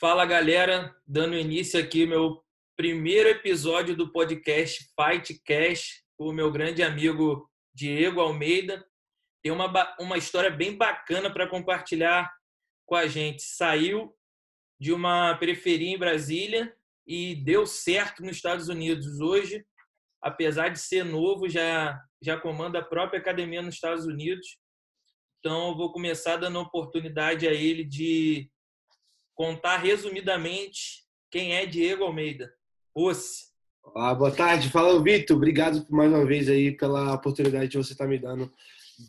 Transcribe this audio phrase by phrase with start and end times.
[0.00, 2.40] Fala galera, dando início aqui meu
[2.76, 8.86] primeiro episódio do podcast Fight Cash, com o meu grande amigo Diego Almeida.
[9.42, 12.32] Tem uma, uma história bem bacana para compartilhar
[12.86, 13.42] com a gente.
[13.42, 14.14] Saiu
[14.80, 16.72] de uma periferia em Brasília
[17.04, 19.20] e deu certo nos Estados Unidos.
[19.20, 19.66] Hoje,
[20.22, 24.60] apesar de ser novo, já, já comanda a própria academia nos Estados Unidos.
[25.40, 28.48] Então, eu vou começar dando oportunidade a ele de
[29.38, 32.52] contar resumidamente quem é Diego Almeida.
[32.92, 33.44] Osse.
[33.84, 34.68] Olá, boa tarde.
[34.68, 35.36] Fala, Vitor.
[35.36, 38.52] Obrigado mais uma vez aí pela oportunidade que você está me dando,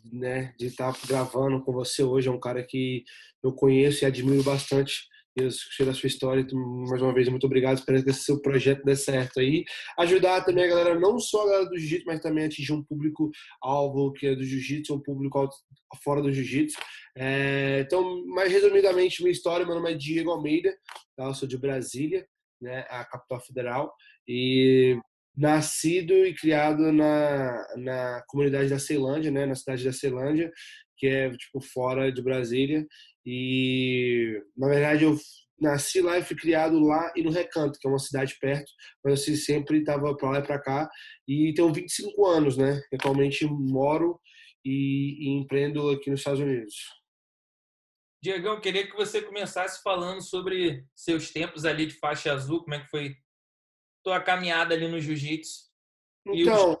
[0.04, 2.28] né, de estar tá gravando com você hoje.
[2.28, 3.02] É um cara que
[3.42, 5.08] eu conheço e admiro bastante.
[5.36, 7.78] Eu sei da sua história, mais uma vez, muito obrigado.
[7.78, 9.64] Espero que esse seu projeto dê certo aí.
[9.98, 14.12] Ajudar também a galera, não só a galera do jiu-jitsu, mas também atingir um público-alvo
[14.12, 15.48] que é do jiu-jitsu, um público
[16.02, 16.78] fora do jiu-jitsu.
[17.16, 20.76] É, então, mais resumidamente, minha história, meu nome é Diego Almeida,
[21.16, 21.24] tá?
[21.24, 22.26] eu sou de Brasília,
[22.60, 23.94] né, a capital federal,
[24.26, 24.98] e
[25.36, 30.50] nascido e criado na, na comunidade da Ceilândia, né, na cidade da Ceilândia,
[31.00, 32.86] que é tipo fora de Brasília.
[33.24, 35.16] E na verdade eu
[35.60, 38.70] nasci lá e fui criado lá e no Recanto, que é uma cidade perto,
[39.04, 40.88] mas assim, sempre estava para lá e para cá.
[41.28, 42.80] E tenho 25 anos, né?
[42.94, 44.18] Atualmente moro
[44.64, 46.74] e, e empreendo aqui nos Estados Unidos.
[48.22, 52.74] Diegão, eu queria que você começasse falando sobre seus tempos ali de faixa azul, como
[52.74, 53.16] é que foi
[54.04, 55.70] tua caminhada ali no jiu-jitsu.
[56.26, 56.78] Então, e os,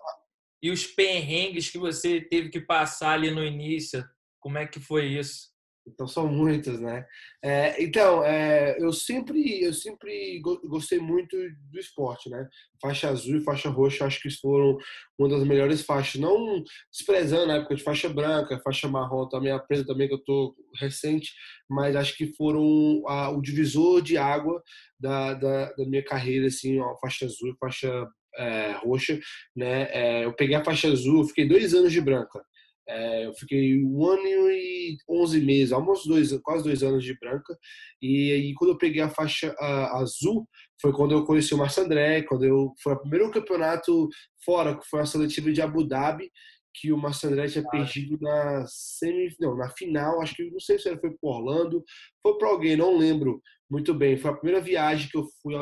[0.62, 4.06] e os perrengues que você teve que passar ali no início,
[4.38, 5.50] como é que foi isso?
[5.86, 7.04] Então são muitos, né?
[7.42, 11.36] É, então, é, eu sempre eu sempre gostei muito
[11.70, 12.48] do esporte, né?
[12.80, 14.76] Faixa azul e faixa roxa, acho que foram
[15.18, 16.20] uma das melhores faixas.
[16.20, 20.24] Não desprezando a época de faixa branca, faixa marrom, também a presa também que eu
[20.24, 21.32] tô recente,
[21.68, 24.62] mas acho que foram a, o divisor de água
[24.98, 28.06] da, da, da minha carreira, assim, ó, faixa azul faixa
[28.36, 29.18] é, roxa,
[29.56, 29.88] né?
[29.90, 32.44] É, eu peguei a faixa azul, fiquei dois anos de branca.
[32.88, 37.56] É, eu fiquei um ano e onze meses, almoço dois, quase dois anos de branca.
[38.02, 40.48] E aí, quando eu peguei a faixa a, azul,
[40.80, 44.08] foi quando eu conheci o Márcio André, quando eu foi o primeiro campeonato
[44.44, 46.30] fora, que foi a seletiva de Abu Dhabi,
[46.74, 47.70] que o Márcio André tinha ah.
[47.70, 51.84] perdido na semi, não, na final, acho que não sei se foi para Orlando,
[52.22, 54.16] foi para alguém, não lembro muito bem.
[54.16, 55.54] Foi a primeira viagem que eu fui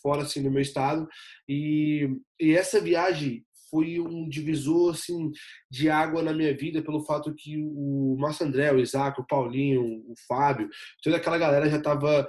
[0.00, 1.08] fora assim do meu estado
[1.48, 2.08] e,
[2.40, 5.30] e essa viagem foi um divisor assim
[5.70, 9.82] de água na minha vida pelo fato que o Márcio André, o Isaac, o Paulinho,
[9.82, 10.68] o Fábio,
[11.02, 12.26] toda aquela galera já estava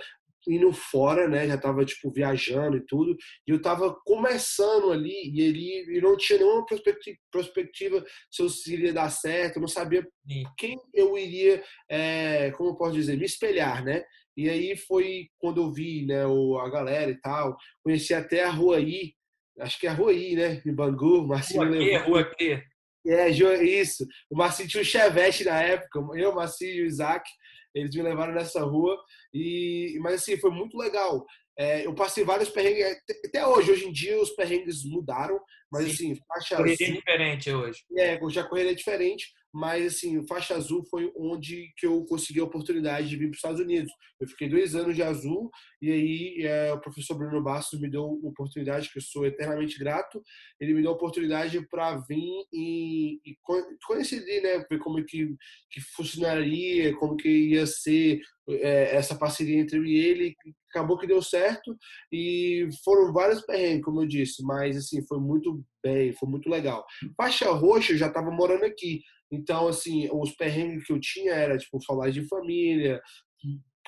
[0.48, 1.48] indo fora, né?
[1.48, 3.16] Já tava tipo viajando e tudo.
[3.48, 8.48] E eu tava começando ali e ele e não tinha nenhuma perspectiva, perspectiva se eu
[8.74, 10.44] iria dar certo, eu não sabia Sim.
[10.58, 14.04] quem eu iria, é, como eu posso dizer, me espelhar, né?
[14.36, 18.80] E aí foi quando eu vi, né, a galera e tal, conheci até a Rua
[18.80, 19.14] I,
[19.60, 20.62] acho que é a Rua I, né?
[20.66, 22.08] Em Bangu, Marcinho rua levou.
[22.10, 22.64] Rua Q.
[23.08, 24.06] É, isso.
[24.30, 27.30] O Marcinho tinha um Chevette na época, eu, Marcinho e o Isaac,
[27.74, 28.98] eles me levaram nessa rua.
[29.34, 31.26] E, mas assim, foi muito legal.
[31.58, 32.86] É, eu passei vários perrengues,
[33.26, 35.38] até hoje, hoje em dia os perrengues mudaram,
[35.70, 35.92] mas Sim.
[35.92, 37.84] assim, faixa Correria assim, diferente hoje.
[37.98, 43.10] É, já correria diferente, mas assim, faixa azul foi onde que eu consegui a oportunidade
[43.10, 43.92] de vir para os Estados Unidos.
[44.20, 45.50] Eu fiquei dois anos de azul
[45.82, 49.80] e aí é, o professor Bruno Bastos me deu uma oportunidade que eu sou eternamente
[49.80, 50.22] grato.
[50.60, 53.38] Ele me deu a oportunidade para vir e, e
[53.86, 55.36] conhecer, né, ver como que,
[55.72, 60.36] que funcionaria, como que ia ser é, essa parceria entre eu e ele.
[60.70, 61.76] Acabou que deu certo
[62.12, 66.86] e foram vários perrengues, como eu disse, mas assim, foi muito bem, foi muito legal.
[67.18, 69.02] Faixa roxa, eu já estava morando aqui.
[69.32, 73.00] Então, assim, os perrengues que eu tinha era, tipo, falar de família,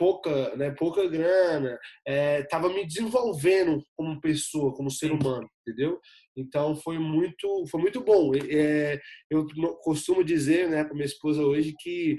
[0.01, 1.77] pouca, né, pouca grana,
[2.07, 5.99] é, tava me desenvolvendo como pessoa, como ser humano, entendeu?
[6.35, 8.31] Então foi muito, foi muito bom.
[8.49, 8.99] É,
[9.29, 9.45] eu
[9.83, 12.15] costumo dizer, né, para minha esposa hoje que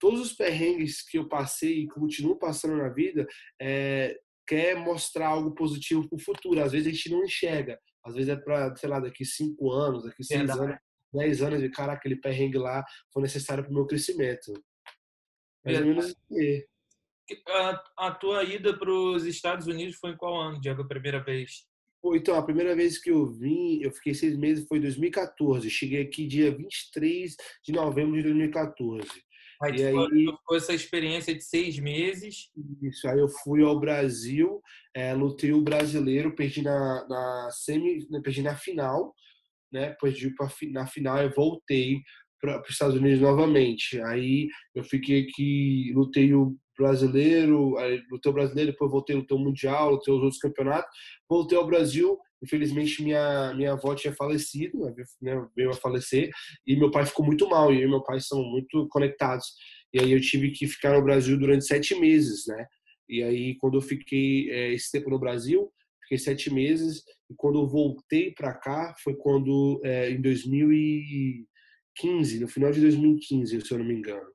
[0.00, 3.26] todos os perrengues que eu passei e continuo passando na vida
[3.60, 6.60] é, quer mostrar algo positivo para o futuro.
[6.60, 7.78] Às vezes a gente não enxerga.
[8.04, 10.60] Às vezes é para, sei lá, daqui cinco anos, daqui seis Verdade.
[10.60, 10.80] anos
[11.12, 14.52] 10 anos de cara, aquele perrengue lá foi necessário para o meu crescimento.
[15.64, 16.62] Mais ou menos assim.
[17.48, 21.22] a, a tua ida para os Estados Unidos foi em qual ano, Diego, a primeira
[21.22, 21.68] vez?
[22.02, 25.68] Então, a primeira vez que eu vim, eu fiquei seis meses, foi em 2014.
[25.68, 29.06] Cheguei aqui dia 23 de novembro de 2014.
[29.62, 29.94] Aí, e aí
[30.46, 32.50] foi essa experiência de seis meses.
[32.82, 34.60] Isso, aí eu fui ao Brasil,
[34.94, 39.14] é, lutei o brasileiro, perdi na, na semi, perdi na final,
[39.70, 39.94] né?
[40.02, 42.00] Ir pra, na final eu voltei
[42.40, 44.00] para os Estados Unidos novamente.
[44.02, 47.74] Aí eu fiquei aqui, lutei o brasileiro,
[48.10, 50.90] lutei o brasileiro, depois voltei no teu mundial, lutei os outros campeonatos,
[51.28, 52.18] voltei ao Brasil.
[52.42, 54.78] Infelizmente minha minha avó tinha falecido,
[55.20, 56.30] né, veio a falecer
[56.66, 57.72] e meu pai ficou muito mal.
[57.72, 59.46] E eu e meu pai são muito conectados.
[59.92, 62.66] E aí eu tive que ficar no Brasil durante sete meses, né?
[63.08, 65.70] E aí quando eu fiquei é, esse tempo no Brasil,
[66.02, 72.48] fiquei sete meses e quando eu voltei para cá foi quando é, em 2015, no
[72.48, 74.26] final de 2015, se eu não me engano.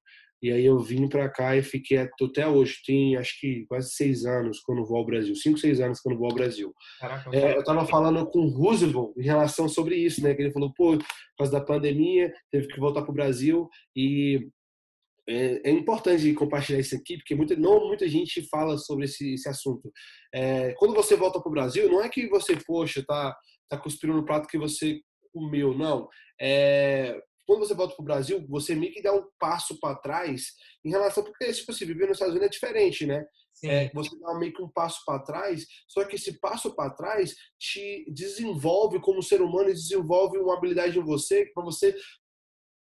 [0.42, 2.80] E aí eu vim para cá e fiquei até hoje.
[2.86, 5.36] Tem acho que quase seis anos não vou ao Brasil.
[5.36, 6.74] Cinco, seis anos não vou ao Brasil.
[7.00, 10.34] Caraca, é, eu estava falando com o Roosevelt em relação sobre isso, né?
[10.34, 11.06] Que ele falou, pô, por
[11.38, 13.68] causa da pandemia, teve que voltar para o Brasil.
[13.96, 14.48] E
[15.28, 19.50] é, é, importante compartilhar isso aqui, porque muita, não muita gente fala sobre esse, esse
[19.50, 19.92] assunto.
[20.34, 23.36] É, quando você volta para o Brasil, não é que você, poxa, tá,
[23.68, 25.00] tá cuspindo no prato que você
[25.34, 26.08] comeu, não.
[26.40, 30.54] É, quando você volta para o Brasil, você meio que dá um passo para trás
[30.84, 33.26] em relação, porque se você viver nos Estados Unidos é diferente, né?
[33.64, 37.36] É, você dá meio que um passo para trás, só que esse passo para trás
[37.58, 41.96] te desenvolve como ser humano e desenvolve uma habilidade em você para você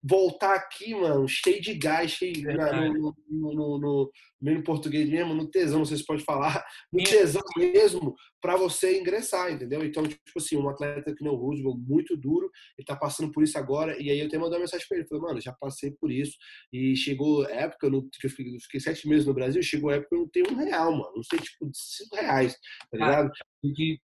[0.07, 4.13] voltar aqui, mano, cheio de gás, cheio na, no, no, no, no,
[4.43, 6.63] no, português mesmo, no tesão, não sei se pode falar,
[6.93, 9.83] no tesão mesmo, para você ingressar, entendeu?
[9.83, 13.57] Então, tipo assim, um atleta que não Roosevelt, muito duro, ele tá passando por isso
[13.57, 16.13] agora, e aí eu até mandei uma mensagem pra ele, falei, mano, já passei por
[16.13, 16.37] isso,
[16.71, 20.11] e chegou época, eu, não, eu fiquei, eu fiquei sete meses no Brasil, chegou época
[20.11, 22.55] que eu não tenho um real, mano, não sei, tipo, cinco reais,
[22.91, 23.31] tá ligado?
[23.65, 23.99] E que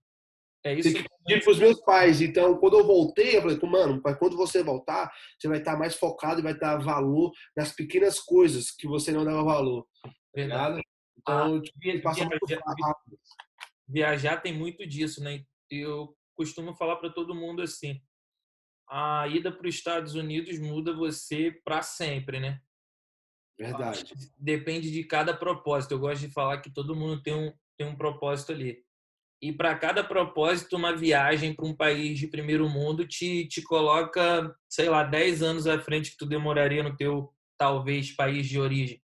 [0.66, 0.92] é isso.
[0.92, 2.20] Tem que pedir para os meus pais.
[2.20, 6.40] Então, quando eu voltei, eu falei, mano, quando você voltar, você vai estar mais focado
[6.40, 9.86] e vai dar valor nas pequenas coisas que você não dava valor.
[10.34, 10.82] Verdade.
[11.18, 13.18] Então, ah, passa viajar, rápido.
[13.88, 15.44] Viajar tem muito disso, né?
[15.70, 18.02] Eu costumo falar para todo mundo assim:
[18.88, 22.60] a ida para os Estados Unidos muda você para sempre, né?
[23.56, 24.04] Verdade.
[24.36, 25.92] Depende de cada propósito.
[25.92, 28.85] Eu gosto de falar que todo mundo tem um, tem um propósito ali
[29.40, 34.54] e para cada propósito, uma viagem para um país de primeiro mundo te, te coloca,
[34.68, 39.00] sei lá, 10 anos à frente que tu demoraria no teu, talvez, país de origem.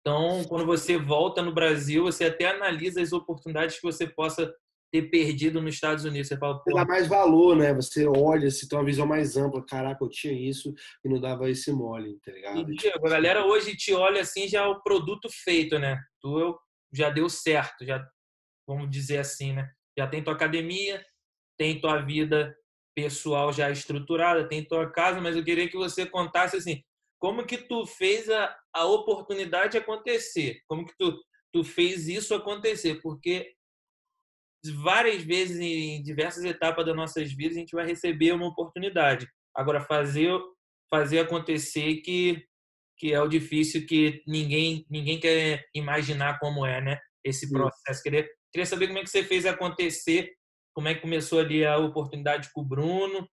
[0.00, 4.52] Então, quando você volta no Brasil, você até analisa as oportunidades que você possa
[4.92, 6.28] ter perdido nos Estados Unidos.
[6.28, 7.72] Você fala, Pô, dá mais valor, né?
[7.72, 9.64] Você olha, se tem uma visão mais ampla.
[9.64, 12.70] Caraca, eu tinha isso e não dava esse mole, tá ligado?
[12.70, 15.98] E, Diego, a galera hoje te olha assim, já é o produto feito, né?
[16.20, 16.58] Tu
[16.92, 18.06] já deu certo, já
[18.66, 19.70] vamos dizer assim, né?
[19.98, 21.04] Já tem tua academia,
[21.58, 22.56] tem tua vida
[22.94, 26.82] pessoal já estruturada, tem tua casa, mas eu queria que você contasse assim,
[27.18, 30.60] como que tu fez a, a oportunidade acontecer?
[30.66, 31.16] Como que tu,
[31.52, 33.00] tu fez isso acontecer?
[33.00, 33.54] Porque
[34.82, 39.28] várias vezes, em diversas etapas das nossas vidas, a gente vai receber uma oportunidade.
[39.54, 40.30] Agora, fazer,
[40.90, 42.44] fazer acontecer que,
[42.98, 46.98] que é o difícil que ninguém, ninguém quer imaginar como é, né?
[47.24, 48.02] Esse processo.
[48.02, 50.32] Queria Queria saber como é que você fez acontecer,
[50.74, 53.28] como é que começou ali a oportunidade com o Bruno,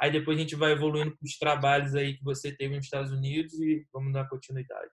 [0.00, 3.12] aí depois a gente vai evoluindo para os trabalhos aí que você teve nos Estados
[3.12, 4.90] Unidos e vamos dar continuidade.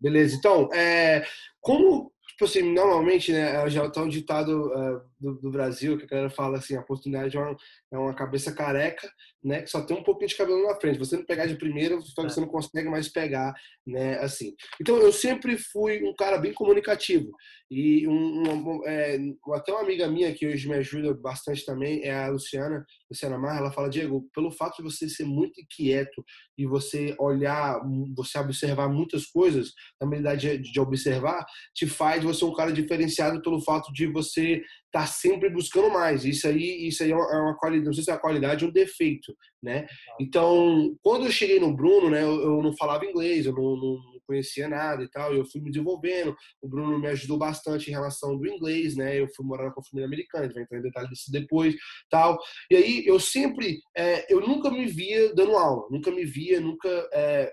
[0.00, 1.24] Beleza, então, é,
[1.60, 6.06] como tipo assim, normalmente, né, já está um ditado uh, do, do, Brasil que a
[6.06, 7.54] galera fala assim, a oportunidade é uma,
[7.92, 9.10] é uma, cabeça careca,
[9.42, 10.98] né, que só tem um pouquinho de cabelo na frente.
[10.98, 13.52] Você não pegar de primeira, você não consegue mais pegar,
[13.86, 14.54] né, assim.
[14.80, 17.32] Então, eu sempre fui um cara bem comunicativo.
[17.70, 19.16] E um, um, é,
[19.54, 23.60] até uma amiga minha que hoje me ajuda bastante também é a Luciana, Luciana Marra,
[23.60, 26.24] ela fala, Diego, pelo fato de você ser muito inquieto
[26.58, 27.80] e você olhar,
[28.16, 33.40] você observar muitas coisas, a habilidade de, de observar, te faz você um cara diferenciado
[33.40, 36.24] pelo fato de você tá sempre buscando mais.
[36.24, 38.72] Isso aí, isso aí é uma qualidade, não sei se é uma qualidade ou um
[38.72, 39.86] defeito, né?
[40.20, 44.68] Então, quando eu cheguei no Bruno, né, eu, não falava inglês, eu não, não, conhecia
[44.68, 46.36] nada e tal, eu fui me desenvolvendo.
[46.62, 49.18] O Bruno me ajudou bastante em relação do inglês, né?
[49.18, 51.74] Eu fui morar com a família americana, a gente vai entrar em detalhes disso depois,
[52.08, 52.38] tal.
[52.70, 56.88] E aí eu sempre, é, eu nunca me via dando aula, nunca me via, nunca
[57.12, 57.52] é,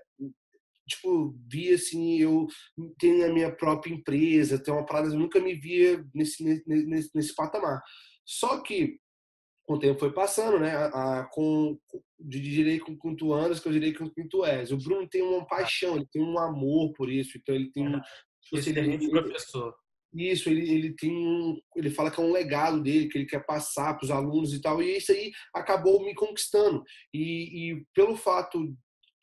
[0.88, 2.48] tipo, via assim, eu
[2.98, 7.36] tenho a minha própria empresa, tenho uma parada, eu nunca me via nesse, nesse, nesse
[7.36, 7.82] patamar.
[8.26, 9.00] Só que
[9.68, 10.76] com o tempo foi passando, né?
[10.76, 11.78] A, a, com,
[12.18, 14.72] de direi com quinto anos, que eu direi com quinto és.
[14.72, 18.00] O Bruno tem uma paixão, ele tem um amor por isso, então ele tem um.
[18.42, 19.76] Tipo, Esse ele, ele, professor.
[20.14, 21.60] Isso, ele, ele tem um.
[21.76, 24.62] Ele fala que é um legado dele, que ele quer passar para os alunos e
[24.62, 26.82] tal, e isso aí acabou me conquistando.
[27.14, 28.74] E, e pelo fato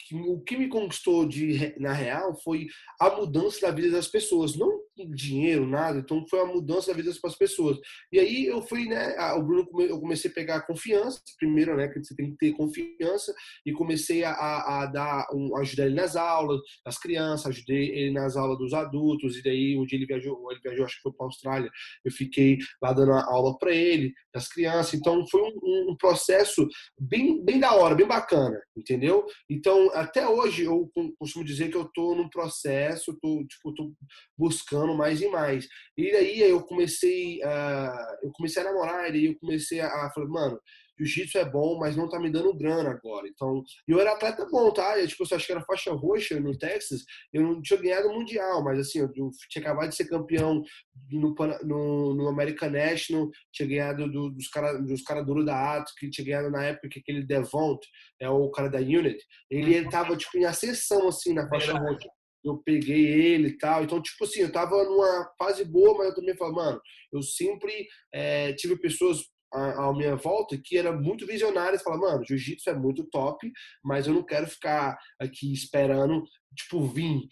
[0.05, 2.67] que o que me conquistou de, na real foi
[3.01, 4.57] a mudança da vida das pessoas.
[4.57, 4.84] Não
[5.15, 5.99] dinheiro, nada.
[5.99, 7.79] Então foi uma mudança da vida das pessoas.
[8.13, 9.17] E aí eu fui, né?
[9.35, 11.89] O Bruno, eu comecei a pegar confiança, primeiro, né?
[11.89, 13.35] Que você tem que ter confiança,
[13.67, 18.37] e comecei a, a dar, um, ajudar ele nas aulas, das crianças, ajudei ele nas
[18.37, 21.27] aulas dos adultos, e daí um dia ele viajou, ele viajou, acho que foi para
[21.27, 21.71] a Austrália,
[22.05, 24.95] eu fiquei lá dando aula para ele, das crianças.
[24.95, 29.25] Então foi um, um, processo bem, bem da hora, bem bacana, entendeu?
[29.49, 33.93] Então até hoje eu costumo dizer que eu tô num processo, tô, tipo, tô
[34.37, 35.69] buscando mais e mais.
[35.97, 40.27] E daí eu comecei a, eu comecei a namorar, e eu comecei a, a falar,
[40.27, 40.61] mano,
[40.99, 43.27] jiu-jitsu é bom, mas não tá me dando grana agora.
[43.29, 44.99] Então, eu era atleta bom, tá?
[44.99, 48.63] Eu, tipo, eu acho que era faixa roxa no Texas, eu não tinha ganhado Mundial,
[48.63, 49.11] mas assim, eu
[49.51, 50.63] tinha acabado de ser campeão
[51.11, 55.93] no, no, no American National, tinha ganhado do, dos caras dos cara duros da Atos,
[55.99, 57.81] que tinha ganhado na época que aquele Devont,
[58.21, 59.19] é o cara da Unit,
[59.51, 62.09] ele, ele tava, tipo, em ascensão, assim, na faixa roxa
[62.45, 63.83] eu peguei ele e tal.
[63.83, 66.81] Então, tipo assim, eu tava numa fase boa, mas eu também falo, mano,
[67.13, 72.69] eu sempre é, tive pessoas à, minha volta que eram muito visionárias, falam, mano, jiu-jitsu
[72.71, 73.51] é muito top,
[73.83, 76.25] mas eu não quero ficar aqui esperando,
[76.57, 77.23] tipo, vir.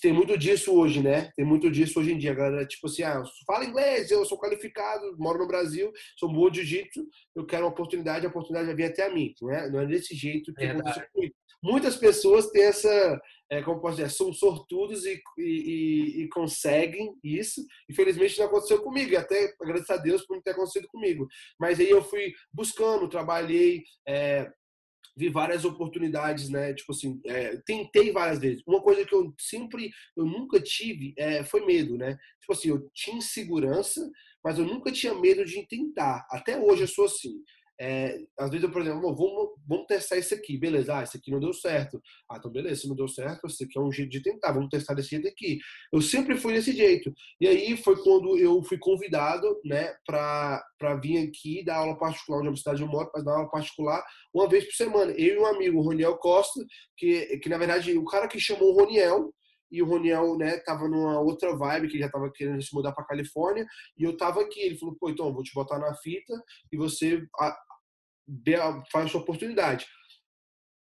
[0.00, 1.30] Tem muito disso hoje, né?
[1.36, 2.30] Tem muito disso hoje em dia.
[2.30, 6.48] A galera, tipo assim, ah, fala inglês, eu sou qualificado, moro no Brasil, sou bom
[6.48, 7.06] de jiu-jitsu,
[7.36, 9.34] eu quero uma oportunidade, a oportunidade vai vir até a mim.
[9.42, 11.34] Não é, não é desse jeito que acontece comigo.
[11.62, 13.20] Muitas pessoas têm essa,
[13.54, 17.64] é, como posso dizer, são sortudos e, e, e, conseguem isso.
[17.88, 21.28] Infelizmente não aconteceu comigo, e até agradeço a Deus por não ter acontecido comigo.
[21.58, 24.50] Mas aí eu fui buscando, trabalhei, é,
[25.16, 26.74] vi várias oportunidades, né?
[26.74, 28.62] Tipo assim, é, tentei várias vezes.
[28.66, 32.16] Uma coisa que eu sempre, eu nunca tive é, foi medo, né?
[32.40, 34.00] Tipo assim, eu tinha insegurança,
[34.42, 36.26] mas eu nunca tinha medo de tentar.
[36.28, 37.40] Até hoje eu sou assim.
[37.80, 40.96] É, às vezes eu, por exemplo, vamos, vamos testar esse aqui, beleza?
[40.96, 42.00] Ah, esse aqui não deu certo.
[42.30, 44.68] Ah, então beleza, se não deu certo, esse aqui é um jeito de tentar, vamos
[44.68, 45.58] testar desse jeito aqui.
[45.92, 47.12] Eu sempre fui desse jeito.
[47.40, 50.62] E aí foi quando eu fui convidado, né, para
[51.02, 54.48] vir aqui dar aula particular onde a cidade eu moro, para dar aula particular uma
[54.48, 55.12] vez por semana.
[55.12, 56.64] Eu e um amigo, o Roniel Costa,
[56.96, 59.32] que, que na verdade o cara que chamou o Roniel,
[59.74, 63.04] e o Roniel, né, tava numa outra vibe, que já tava querendo se mudar para
[63.04, 63.66] Califórnia,
[63.98, 64.60] e eu tava aqui.
[64.60, 66.32] Ele falou, pô, então, vou te botar na fita
[66.72, 67.26] e você
[68.92, 69.86] faz a sua oportunidade.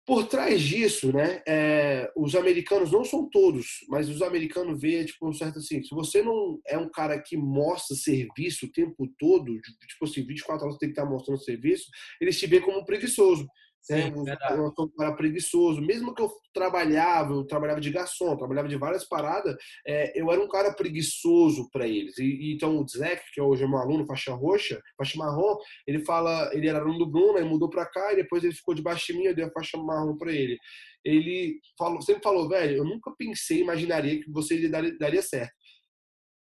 [0.07, 5.26] Por trás disso, né, é, os americanos não são todos, mas os americanos veem, tipo,
[5.26, 9.59] um certo assim, se você não é um cara que mostra serviço o tempo todo,
[9.88, 11.87] tipo assim, 24 horas tem que estar mostrando serviço,
[12.21, 13.47] eles te veem como preguiçoso.
[13.85, 15.83] Sim, é, eu, sou um cara preguiçoso.
[15.83, 19.55] Mesmo que eu trabalhava, eu trabalhava de garçom, trabalhava de várias paradas,
[19.87, 22.17] é, eu era um cara preguiçoso para eles.
[22.19, 26.03] E, e, então o Zeke, que hoje é meu aluno, faixa roxa, faixa marrom, ele
[26.03, 29.12] fala, ele era aluno do Bruno, ele mudou para cá e depois ele ficou debaixo
[29.12, 30.57] de mim, eu dei a faixa marrom para ele.
[31.05, 35.53] Ele falou, sempre falou, velho, eu nunca pensei, imaginaria que você daria, daria certo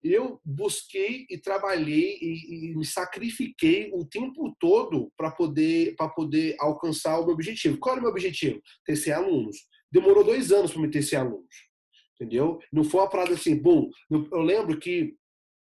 [0.04, 6.54] eu busquei e trabalhei e, e me sacrifiquei o tempo todo para poder para poder
[6.60, 7.78] alcançar o meu objetivo.
[7.78, 8.60] Qual era o meu objetivo?
[8.84, 9.56] Ter 100 alunos.
[9.90, 11.56] Demorou dois anos para me ter 100 alunos,
[12.14, 12.58] entendeu?
[12.70, 13.88] Não foi uma parada assim, bom.
[14.10, 15.14] Eu lembro que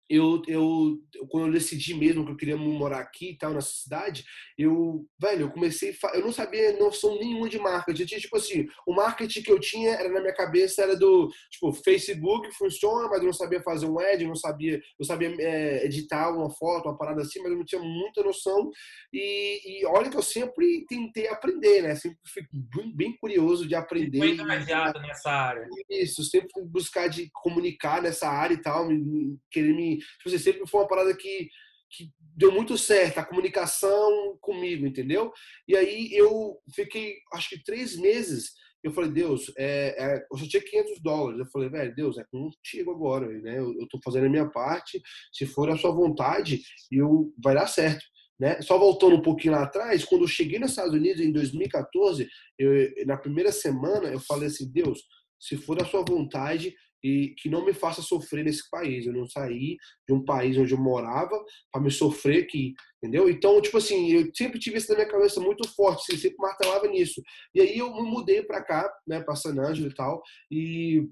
[0.10, 0.98] eu, eu,
[1.30, 4.24] quando eu decidi mesmo que eu queria morar aqui e tal, nessa cidade,
[4.58, 8.02] eu, velho, eu comecei, eu não sabia noção nenhuma de marketing.
[8.02, 11.30] Eu tinha, tipo assim, o marketing que eu tinha era na minha cabeça, era do,
[11.50, 15.36] tipo, Facebook funciona, mas eu não sabia fazer um ad, eu não sabia, eu sabia
[15.40, 18.72] é, editar uma foto, uma parada assim, mas eu não tinha muita noção.
[19.12, 21.96] E, e olha que eu sempre tentei aprender, né?
[21.96, 24.20] Sempre fui bem, bem curioso de aprender.
[24.20, 25.68] Muito engajado nessa área.
[25.90, 30.68] Isso, sempre buscar de comunicar nessa área e tal, me, querer me tipo assim, sempre
[30.68, 31.50] foi uma parada que,
[31.89, 35.32] que deu muito certo, a comunicação comigo, entendeu?
[35.68, 38.51] E aí eu fiquei, acho que três meses,
[38.84, 41.39] eu falei, Deus, é, é, eu só tinha 500 dólares.
[41.39, 43.58] Eu falei, velho, Deus, é contigo agora, né?
[43.58, 45.01] Eu, eu tô fazendo a minha parte,
[45.34, 46.62] se for a sua vontade,
[46.92, 48.06] eu, vai dar certo.
[48.39, 48.62] Né?
[48.62, 52.72] Só voltando um pouquinho lá atrás, quando eu cheguei nos Estados Unidos em 2014, eu,
[53.06, 55.01] na primeira semana eu falei assim, Deus,
[55.39, 56.75] se for a sua vontade,
[57.08, 59.06] e que não me faça sofrer nesse país.
[59.06, 61.38] Eu não saí de um país onde eu morava
[61.72, 63.30] para me sofrer aqui, entendeu?
[63.30, 66.88] Então, tipo assim, eu sempre tive isso na minha cabeça muito forte, assim, sempre martelava
[66.88, 67.22] nisso.
[67.56, 70.22] E aí eu me mudei para cá, né, para San Angelo e tal,
[70.52, 71.08] e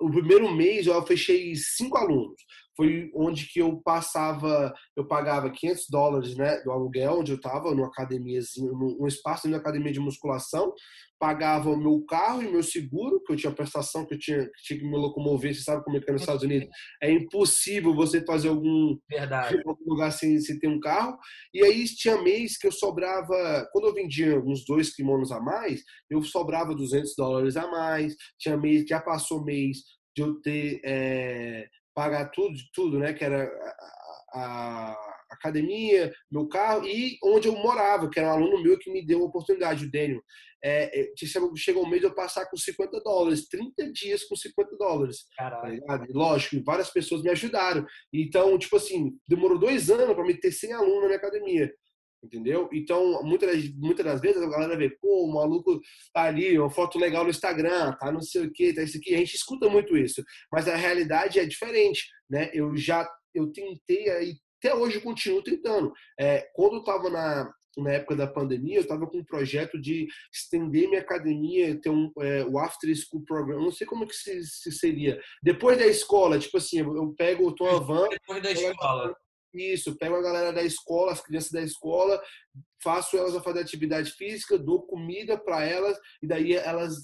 [0.00, 2.42] o primeiro mês eu fechei cinco alunos.
[2.78, 7.74] Foi onde que eu passava, eu pagava 500 dólares né, do aluguel, onde eu estava,
[7.74, 10.72] numa academiazinha, num espaço de academia de musculação,
[11.18, 14.62] pagava o meu carro e meu seguro, que eu tinha prestação, que eu tinha, que
[14.62, 16.68] tinha que me locomover, você sabe como é que é nos Estados Unidos,
[17.02, 18.96] é impossível você fazer algum,
[19.66, 21.18] algum lugar sem, sem ter um carro.
[21.52, 25.82] E aí tinha mês que eu sobrava, quando eu vendia uns dois kimonos a mais,
[26.08, 29.78] eu sobrava 200 dólares a mais, tinha mês, já passou mês
[30.16, 30.80] de eu ter...
[30.84, 31.66] É,
[31.98, 33.12] pagar tudo, tudo, né?
[33.12, 33.50] Que era
[34.32, 34.96] a, a
[35.32, 39.22] academia, meu carro e onde eu morava, que era um aluno meu que me deu
[39.22, 40.22] a oportunidade, o Daniel.
[40.62, 41.12] É, é
[41.56, 45.26] chegou um mês eu passar com 50 dólares, 30 dias com 50 dólares.
[45.36, 47.84] Tá Lógico, várias pessoas me ajudaram.
[48.12, 51.72] Então, tipo assim, demorou dois anos para me ter 100 alunos na minha academia
[52.22, 52.68] entendeu?
[52.72, 55.80] Então, muitas, muitas das vezes a galera vê, pô, o maluco
[56.12, 59.14] tá ali, uma foto legal no Instagram, tá não sei o que, tá isso aqui.
[59.14, 60.22] A gente escuta muito isso,
[60.52, 62.50] mas a realidade é diferente, né?
[62.52, 65.92] Eu já, eu tentei aí, até hoje eu continuo tentando.
[66.18, 70.08] É, quando eu tava na, na época da pandemia, eu estava com um projeto de
[70.32, 74.42] estender minha academia, ter um, é, o After School Program, não sei como que se,
[74.44, 75.20] se, seria.
[75.42, 78.08] Depois da escola, tipo assim, eu pego, eu tô a van...
[78.08, 79.14] Depois da escola.
[79.52, 82.20] Isso, pego a galera da escola, as crianças da escola,
[82.82, 86.94] faço elas a fazer atividade física, dou comida para elas e daí elas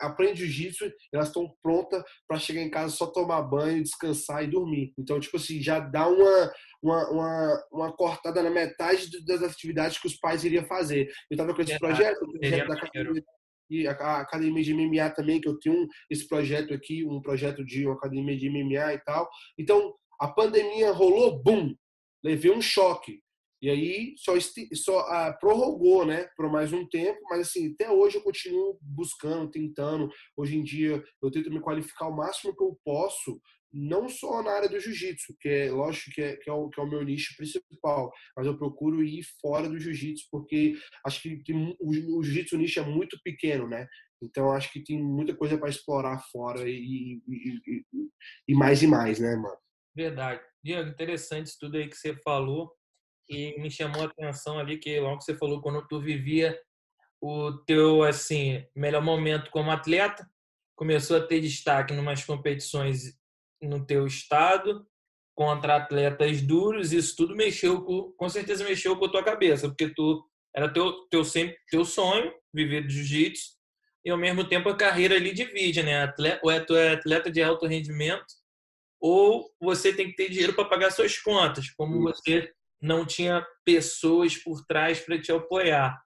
[0.00, 4.92] aprendem jiu-jitsu, elas estão prontas para chegar em casa só tomar banho, descansar e dormir.
[4.98, 10.08] Então, tipo assim, já dá uma, uma, uma, uma cortada na metade das atividades que
[10.08, 11.06] os pais iriam fazer.
[11.30, 13.24] Eu estava com esse projeto, o projeto da academia,
[13.70, 17.86] e a academia de MMA também, que eu tenho esse projeto aqui, um projeto de
[17.86, 19.28] uma academia de MMA e tal.
[19.58, 21.74] Então, a pandemia rolou, bum,
[22.22, 23.20] levei um choque.
[23.62, 24.32] E aí só,
[24.74, 29.52] só ah, prorrogou, né, por mais um tempo, mas assim, até hoje eu continuo buscando,
[29.52, 30.10] tentando.
[30.36, 33.40] Hoje em dia eu tento me qualificar o máximo que eu posso,
[33.72, 36.80] não só na área do jiu-jitsu, que é lógico que é, que é, o, que
[36.80, 40.74] é o meu nicho principal, mas eu procuro ir fora do jiu-jitsu, porque
[41.06, 43.86] acho que tem, o, o jiu-jitsu nicho é muito pequeno, né?
[44.20, 47.84] Então acho que tem muita coisa para explorar fora e, e, e,
[48.48, 49.56] e mais e mais, né, mano?
[49.94, 50.42] Verdade.
[50.62, 52.72] Diego, interessante isso tudo aí que você falou
[53.28, 56.58] e me chamou a atenção ali que logo que você falou quando tu vivia
[57.20, 60.28] o teu assim melhor momento como atleta,
[60.76, 63.16] começou a ter destaque em umas competições
[63.60, 64.86] no teu estado
[65.34, 69.88] contra atletas duros, isso tudo mexeu com, com certeza mexeu com a tua cabeça, porque
[69.94, 73.52] tu era teu teu sempre teu sonho viver de jiu-jitsu
[74.04, 76.02] e ao mesmo tempo a carreira ali divide, né?
[76.02, 78.41] Atleta, ou é tu é atleta de alto rendimento
[79.02, 84.36] ou você tem que ter dinheiro para pagar suas contas, como você não tinha pessoas
[84.36, 86.00] por trás para te apoiar.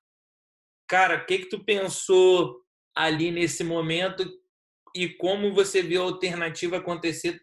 [0.89, 2.63] Cara, o que que tu pensou
[2.97, 4.27] ali nesse momento
[4.95, 7.39] e como você viu a alternativa acontecer?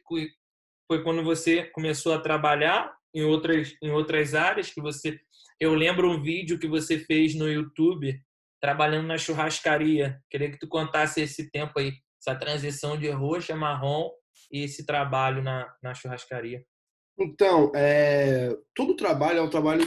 [0.88, 5.20] Foi quando você começou a trabalhar em outras em outras áreas que você
[5.60, 8.20] eu lembro um vídeo que você fez no YouTube
[8.60, 10.20] trabalhando na churrascaria.
[10.32, 14.10] Queria que tu contasse esse tempo aí, essa transição de roxa marrom
[14.52, 16.66] esse trabalho na, na churrascaria?
[17.20, 19.84] Então, é, todo trabalho é um trabalho,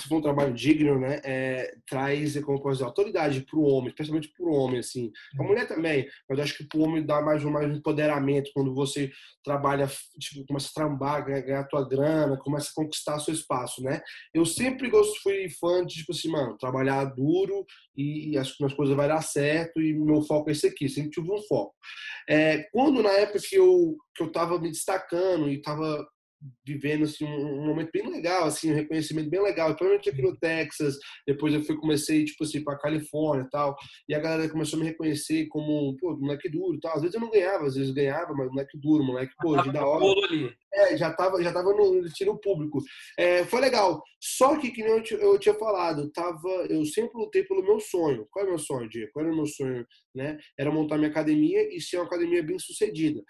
[0.00, 4.28] se for um trabalho digno, né, é, traz, como posso autoridade para o homem, especialmente
[4.28, 5.10] para o homem, assim.
[5.38, 8.72] A mulher também, mas acho que para o homem dá mais um, mais empoderamento quando
[8.72, 9.10] você
[9.42, 9.88] trabalha,
[10.20, 14.00] tipo, começa a trambar, ganhar, ganhar a tua grana, começa a conquistar seu espaço, né?
[14.32, 18.74] Eu sempre gosto, fui fã de, tipo assim, mano, trabalhar duro e, e que as
[18.74, 21.74] coisas vai dar certo e meu foco é esse aqui, sempre tive um foco.
[22.28, 26.06] É, quando, na época que eu, que eu tava me destacando e tava
[26.66, 29.68] vivendo assim, um, momento bem legal, assim, um reconhecimento bem legal.
[29.68, 30.96] Principalmente aqui no Texas,
[31.26, 33.76] depois eu fui comecei tipo assim para Califórnia e tal,
[34.08, 36.94] e a galera começou a me reconhecer como, pô, moleque duro, tal.
[36.94, 39.86] Às vezes eu não ganhava, às vezes ganhava, mas moleque duro, moleque, pô, de da
[39.86, 40.04] hora.
[40.72, 42.78] É, já tava, já tava no tiro público.
[43.18, 44.02] É, foi legal.
[44.20, 48.26] Só que que nem eu, eu tinha falado, tava, eu sempre lutei pelo meu sonho.
[48.30, 49.10] Qual é o meu sonho, Diego?
[49.12, 50.38] Qual era o meu sonho, né?
[50.58, 53.22] Era montar minha academia e ser uma academia bem sucedida.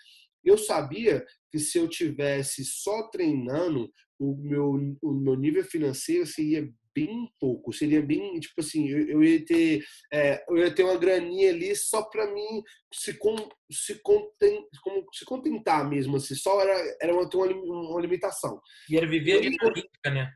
[0.45, 6.69] Eu sabia que se eu tivesse só treinando, o meu, o meu nível financeiro seria
[6.95, 10.97] bem pouco, seria bem, tipo assim, eu, eu ia ter é, eu ia ter uma
[10.97, 13.37] graninha ali só para mim se, com,
[13.71, 18.61] se, content, como, se contentar mesmo, assim, só era, era uma, uma, uma limitação.
[18.91, 20.33] E era viver ali na risca, né?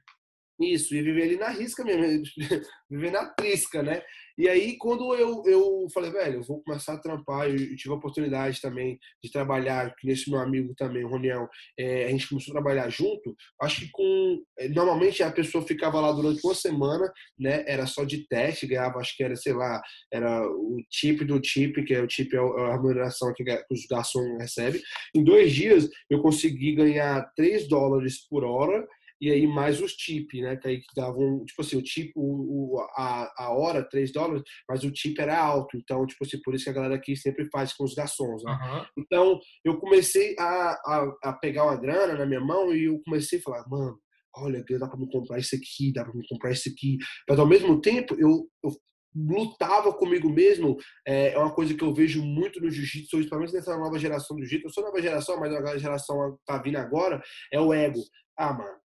[0.60, 2.22] Isso, e viver ali na risca mesmo,
[2.90, 4.02] viver na trisca, né?
[4.38, 7.90] E aí, quando eu, eu falei, velho, eu vou começar a trampar, eu, eu tive
[7.90, 12.28] a oportunidade também de trabalhar, que nesse meu amigo também, o Roniel, é, a gente
[12.28, 14.42] começou a trabalhar junto, acho que com.
[14.58, 17.64] É, normalmente a pessoa ficava lá durante uma semana, né?
[17.66, 21.84] Era só de teste, ganhava, acho que era, sei lá, era o tip do tip,
[21.84, 24.80] que é o tip, é, a remuneração que os garçons recebem.
[25.14, 28.86] Em dois dias, eu consegui ganhar 3 dólares por hora
[29.22, 30.56] e aí mais os tip, né?
[30.56, 34.90] Que aí davam, tipo assim, o tip, o, a, a hora, 3 dólares, mas o
[34.90, 35.76] tip era alto.
[35.76, 38.52] Então, tipo assim, por isso que a galera aqui sempre faz com os garçons, né?
[38.52, 38.84] Uhum.
[38.98, 43.38] Então, eu comecei a, a, a, pegar uma grana na minha mão e eu comecei
[43.38, 43.96] a falar, mano,
[44.34, 46.98] olha, dá pra me comprar isso aqui, dá pra me comprar isso aqui.
[47.28, 48.72] Mas ao mesmo tempo, eu, eu
[49.14, 50.76] lutava comigo mesmo.
[51.06, 54.42] É, é uma coisa que eu vejo muito no jiu-jitsu, principalmente nessa nova geração do
[54.42, 54.66] jiu-jitsu.
[54.66, 58.00] Eu sou nova geração, mas a geração tá vindo agora, é o ego.
[58.36, 58.81] Ah, mano,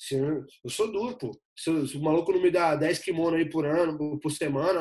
[0.00, 1.30] se eu, sou pô.
[1.60, 4.80] Se, o maluco não me dá 10 kimono aí por ano, por semana,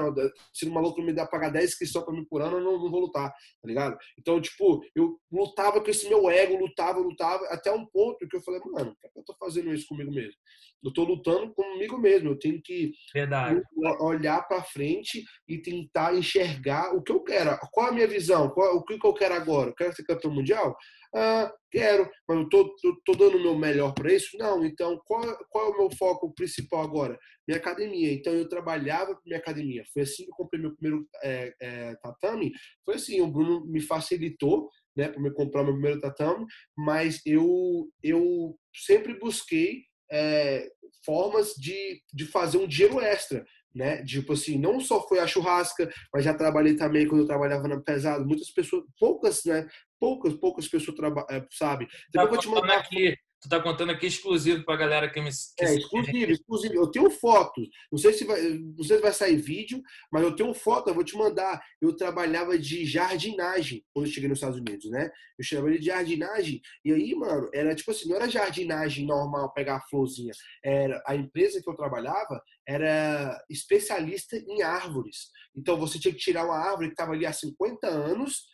[0.53, 2.79] se o maluco não me dá pagar 10 inscrições pra mim por ano, eu não,
[2.79, 3.97] não, vou lutar, tá ligado?
[4.17, 8.41] Então, tipo, eu lutava com esse meu ego, lutava, lutava, até um ponto que eu
[8.41, 10.39] falei, mano, por que eu tô fazendo isso comigo mesmo?
[10.81, 13.61] Eu tô lutando comigo mesmo, eu tenho que Verdade.
[13.99, 17.57] olhar para frente e tentar enxergar o que eu quero.
[17.73, 18.49] Qual a minha visão?
[18.51, 19.71] Qual, o que eu quero agora?
[19.71, 20.77] Eu quero ser campeão mundial?
[21.13, 24.37] Ah, quero, mas eu tô, tô, tô dando o meu melhor para isso?
[24.37, 27.17] Não, então qual, qual é o meu foco principal agora?
[27.47, 28.11] Minha academia.
[28.13, 29.83] Então eu trabalhava com minha academia.
[29.93, 32.51] Foi assim que eu comprei meu primeiro é, é, tatame.
[32.85, 36.45] Foi assim, o Bruno me facilitou né, para me comprar meu primeiro tatame,
[36.77, 40.69] mas eu, eu sempre busquei é,
[41.05, 44.03] formas de, de fazer um dinheiro extra né?
[44.03, 47.79] Tipo assim, não só foi a churrasca, mas já trabalhei também quando eu trabalhava na
[47.79, 48.25] pesado.
[48.25, 49.67] Muitas pessoas, poucas, né?
[49.99, 51.87] Poucas, poucas pessoas trabalham, é, sabe?
[52.11, 53.15] Depois tá eu vou te mandar aqui.
[53.41, 55.29] Tu tá contando aqui exclusivo pra galera que me.
[55.57, 56.73] Que é, exclusivo, exclusivo.
[56.73, 57.69] Eu tenho fotos.
[57.89, 60.93] Não sei se vai, não sei se vai sair vídeo, mas eu tenho foto, eu
[60.93, 61.61] vou te mandar.
[61.81, 65.09] Eu trabalhava de jardinagem quando eu cheguei nos Estados Unidos, né?
[65.37, 66.61] Eu trabalhei de jardinagem.
[66.83, 70.33] E aí, mano, era tipo assim, não era jardinagem normal, pegar a florzinha.
[70.61, 75.29] Era a empresa que eu trabalhava era especialista em árvores.
[75.55, 78.47] Então você tinha que tirar uma árvore que estava ali há 50 anos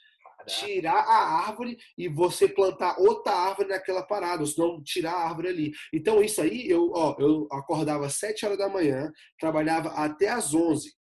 [0.46, 5.48] tirar a árvore e você plantar outra árvore naquela parada, ou senão tirar a árvore
[5.48, 5.72] ali.
[5.94, 10.54] Então, isso aí, eu, ó, eu acordava às 7 horas da manhã, trabalhava até às
[10.54, 10.92] 11.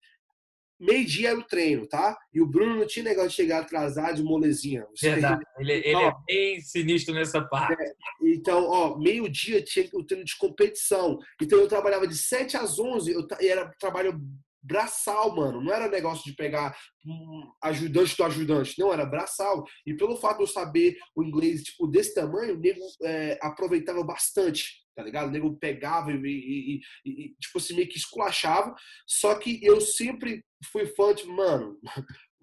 [0.77, 2.17] Meio-dia era o treino, tá?
[2.34, 4.86] E o Bruno não tinha negócio de chegar atrasado de molezinha.
[5.01, 5.41] Verdade.
[5.58, 7.81] Ele, ele é bem sinistro nessa parte.
[7.81, 11.17] É, então, ó, meio-dia tinha o treino de competição.
[11.41, 14.19] Então, eu trabalhava de 7 às 11, eu, era trabalho
[14.65, 15.62] braçal, mano.
[15.62, 16.75] Não era negócio de pegar
[17.06, 18.75] um ajudante do ajudante.
[18.80, 19.63] Não, era braçal.
[19.86, 24.04] E pelo fato de eu saber o inglês, tipo, desse tamanho, o nego é, aproveitava
[24.04, 25.28] bastante, tá ligado?
[25.28, 28.73] O nego pegava e, e, e, e, tipo assim, meio que esculachava.
[29.08, 31.80] Só que eu sempre fui fã de, mano,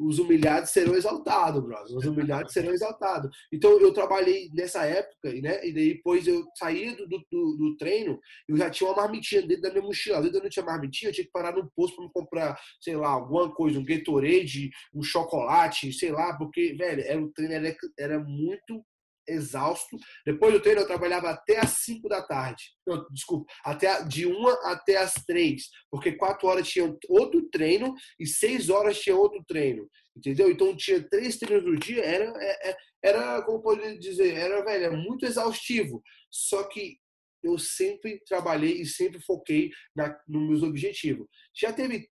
[0.07, 1.97] os humilhados serão exaltados, brother.
[1.97, 3.31] Os humilhados serão exaltados.
[3.53, 5.67] Então eu trabalhei nessa época, né?
[5.67, 9.71] E depois eu saí do, do, do, treino, eu já tinha uma marmitinha dentro da
[9.71, 10.21] minha mochila.
[10.21, 12.97] Vezes eu não tinha marmitinha, eu tinha que parar no posto para me comprar, sei
[12.97, 17.77] lá, alguma coisa, um Gatorade, um chocolate, sei lá, porque, velho, era, o treino era,
[17.99, 18.85] era muito
[19.29, 19.97] exausto.
[20.27, 22.65] Depois do treino eu trabalhava até às 5 da tarde.
[22.87, 28.27] Não, desculpa, até de 1 até às 3, porque 4 horas tinha outro treino e
[28.27, 29.89] 6 horas tinha outro treino.
[30.17, 30.51] Entendeu?
[30.51, 34.85] Então tinha três treinos no dia, era, é, é, era como pode dizer, era, velho,
[34.85, 36.03] é muito exaustivo.
[36.31, 36.99] Só que
[37.43, 41.27] eu sempre trabalhei e sempre foquei na, nos meus objetivos.
[41.55, 42.09] Já teve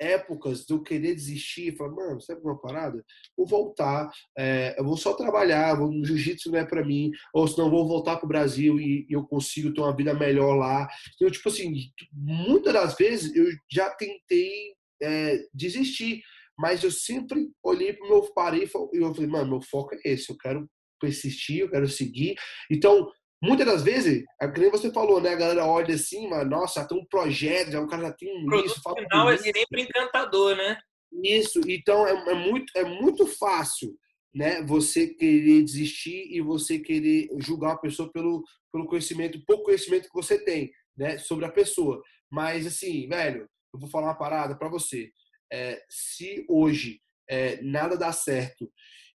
[0.00, 3.04] épocas eu querer desistir falar, mano, sabe uma parada?
[3.36, 7.46] Vou voltar, é, eu vou só trabalhar, vou, o jiu-jitsu não é para mim, ou
[7.46, 10.88] senão vou voltar pro Brasil e, e, eu consigo ter uma vida melhor lá.
[11.14, 11.72] Então, tipo assim,
[12.12, 16.22] muitas das vezes eu já tentei é, desistir,
[16.58, 20.30] mas eu sempre olhei pro meu parei e eu falei, mano, meu foco é esse,
[20.30, 20.68] eu quero
[21.00, 22.36] persistir, eu quero seguir.
[22.70, 23.10] Então,
[23.42, 25.30] Muitas das vezes, é que nem você falou, né?
[25.30, 28.46] A galera olha assim, mas nossa, tem um projeto, já o cara já tem um
[28.46, 28.80] o isso.
[28.84, 30.78] O final é sempre encantador, né?
[31.24, 33.96] Isso, então é, é, muito, é muito fácil,
[34.34, 34.62] né?
[34.62, 40.14] Você querer desistir e você querer julgar a pessoa pelo, pelo conhecimento, pouco conhecimento que
[40.14, 41.16] você tem, né?
[41.18, 42.02] Sobre a pessoa.
[42.30, 45.10] Mas assim, velho, eu vou falar uma parada para você.
[45.50, 48.70] É, se hoje é, nada dá certo,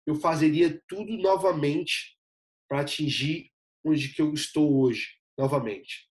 [0.05, 2.17] eu fazeria tudo novamente
[2.69, 3.50] para atingir
[3.83, 6.07] onde que eu estou hoje, novamente.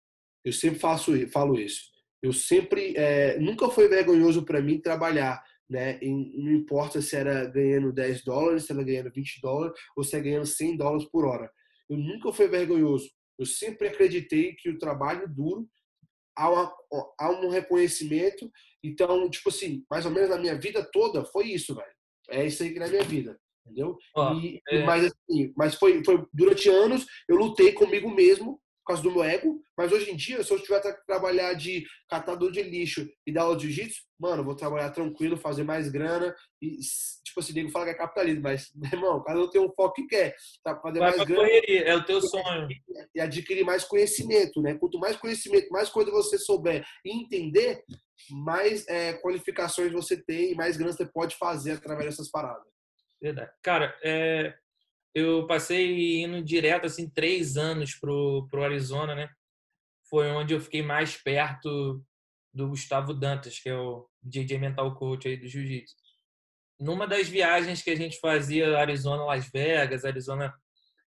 [0.45, 1.83] Eu sempre faço, falo isso.
[2.23, 5.99] Eu sempre, é, nunca foi vergonhoso para mim trabalhar, né?
[6.03, 10.25] Não importa se era ganhando 10 dólares, se era ganhando 20 dólares ou se era
[10.25, 11.51] ganhando 100 dólares por hora.
[11.89, 13.11] Eu nunca fui vergonhoso.
[13.39, 15.69] Eu sempre acreditei que o trabalho duro
[16.37, 18.51] há, um reconhecimento.
[18.83, 21.97] Então, tipo assim, mais ou menos na minha vida toda foi isso, velho.
[22.31, 23.97] É isso aí que na minha vida entendeu?
[24.41, 24.85] e, é...
[24.85, 29.25] mas assim, mas foi, foi durante anos eu lutei comigo mesmo por causa do meu
[29.25, 33.33] ego, mas hoje em dia, se eu tiver que trabalhar de catador de lixo e
[33.33, 36.79] dar aula de jiu-jitsu, mano, vou trabalhar tranquilo, fazer mais grana e,
[37.25, 39.95] tipo assim, nego fala que é capitalismo, mas, meu irmão, cada um tem um foco
[39.95, 40.79] que quer, tá?
[40.81, 41.43] Fazer Vai mais grana.
[41.43, 42.69] Correria, é o teu sonho.
[43.13, 44.75] E adquirir mais conhecimento, né?
[44.75, 47.83] Quanto mais conhecimento, mais coisa você souber e entender,
[48.31, 52.76] mais é, qualificações você tem e mais grana você pode fazer através dessas paradas.
[53.27, 53.51] Verdade.
[53.61, 54.57] Cara, é,
[55.13, 59.29] eu passei indo direto, assim, três anos pro, pro Arizona, né?
[60.09, 62.05] Foi onde eu fiquei mais perto
[62.55, 65.97] do Gustavo Dantas, que é o DJ Mental Coach aí do Jiu-Jitsu.
[66.79, 70.55] Numa das viagens que a gente fazia, Arizona, Las Vegas, Arizona,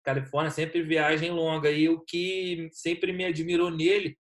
[0.04, 1.70] Califórnia, sempre viagem longa.
[1.70, 4.18] E o que sempre me admirou nele,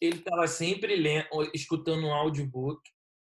[0.00, 2.80] ele estava sempre lendo, escutando um audiobook.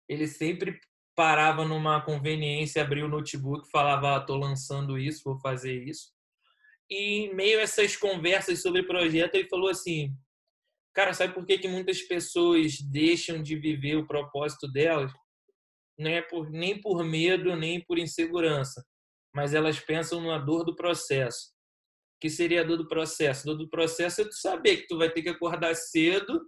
[0.08, 0.80] Ele sempre
[1.14, 6.12] parava numa conveniência, abria o notebook, falava: "Estou ah, lançando isso, vou fazer isso".
[6.90, 10.14] E em meio a essas conversas sobre projeto, ele falou assim:
[10.94, 15.12] "Cara, sabe por que que muitas pessoas deixam de viver o propósito delas?
[15.98, 18.84] Não é por nem por medo, nem por insegurança,
[19.34, 21.54] mas elas pensam na dor do processo
[22.24, 23.42] que seria a dor do processo?
[23.42, 26.40] A dor do processo é tu saber que tu vai ter que acordar cedo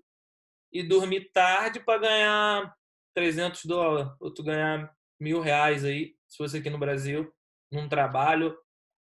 [0.73, 2.75] e dormir tarde para ganhar
[3.17, 7.33] 300 dólares, ou tu ganhar mil reais aí, se fosse aqui no Brasil,
[7.73, 8.57] num trabalho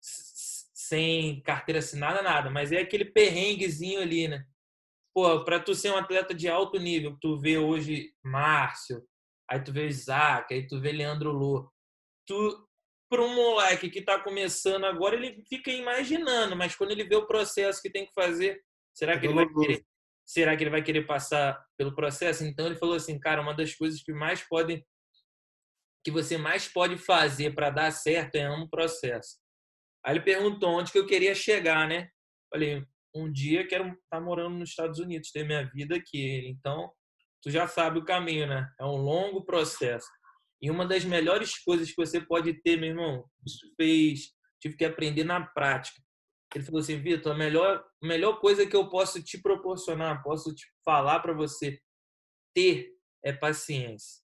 [0.00, 2.48] sem carteira assinada, nada.
[2.48, 4.44] Mas é aquele perrenguezinho ali, né?
[5.14, 9.04] Pô, para tu ser um atleta de alto nível, tu vê hoje Márcio,
[9.50, 11.70] aí tu vê Isaac, aí tu vê Leandro Lô.
[12.26, 12.66] Tu
[13.10, 17.26] para um moleque que está começando agora, ele fica imaginando, mas quando ele vê o
[17.26, 18.62] processo que tem que fazer,
[18.94, 19.84] será que ele vai querer,
[20.28, 22.44] será que ele vai querer passar pelo processo?
[22.44, 24.84] Então ele falou assim, cara, uma das coisas que mais podem
[26.04, 29.36] que você mais pode fazer para dar certo é um processo.
[30.04, 32.08] Aí ele perguntou onde que eu queria chegar, né?
[32.52, 36.46] Falei, um dia quero estar tá morando nos Estados Unidos, ter minha vida aqui.
[36.48, 36.90] Então,
[37.42, 38.70] tu já sabe o caminho, né?
[38.78, 40.06] É um longo processo.
[40.62, 44.84] E uma das melhores coisas que você pode ter, meu irmão, isso fez, tive que
[44.84, 46.00] aprender na prática.
[46.54, 50.66] Ele falou assim, Vitor, a melhor, melhor coisa que eu posso te proporcionar, posso te
[50.84, 51.78] falar para você
[52.54, 54.22] ter é paciência.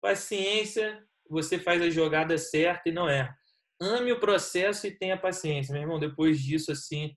[0.00, 3.36] Paciência, você faz a jogada certa e não erra.
[3.80, 5.72] Ame o processo e tenha paciência.
[5.72, 7.14] Meu irmão, depois disso, assim,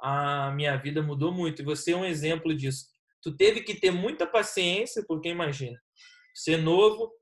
[0.00, 1.62] a minha vida mudou muito.
[1.62, 2.86] E você é um exemplo disso.
[3.22, 5.78] Tu teve que ter muita paciência, porque imagina,
[6.34, 7.12] ser novo,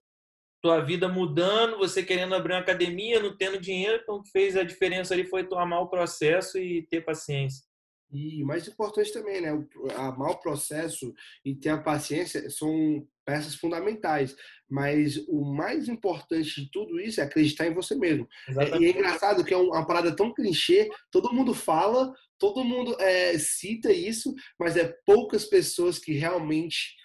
[0.66, 4.56] tua vida mudando, você querendo abrir uma academia, não tendo dinheiro, então o que fez
[4.56, 7.64] a diferença ali foi tu amar o processo e ter paciência.
[8.12, 9.50] E mais importante também, né?
[9.94, 14.34] Amar o processo e ter a paciência são peças fundamentais.
[14.68, 18.28] Mas o mais importante de tudo isso é acreditar em você mesmo.
[18.48, 18.82] Exatamente.
[18.82, 23.38] E é engraçado que é uma parada tão clichê, todo mundo fala, todo mundo é,
[23.38, 26.96] cita isso, mas é poucas pessoas que realmente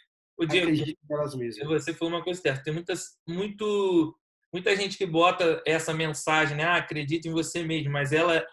[0.44, 0.72] o Diego,
[1.68, 2.64] você falou uma coisa certa.
[2.64, 4.18] Tem muitas, muito,
[4.52, 6.64] muita gente que bota essa mensagem, né?
[6.64, 8.46] Ah, acredite em você mesmo, mas ela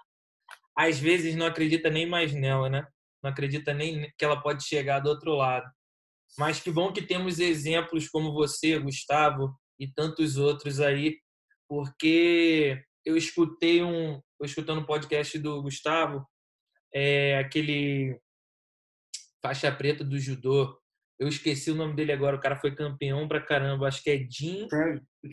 [0.77, 2.87] às vezes não acredita nem mais nela, né?
[3.23, 5.69] Não acredita nem que ela pode chegar do outro lado.
[6.39, 11.19] Mas que bom que temos exemplos como você, Gustavo, e tantos outros aí,
[11.69, 16.27] porque eu escutei um, eu escutando um podcast do Gustavo,
[16.95, 18.21] é, aquele
[19.43, 20.79] faixa preta do judô,
[21.19, 24.27] eu esqueci o nome dele agora, o cara foi campeão pra caramba, acho que é
[24.31, 24.69] Jim.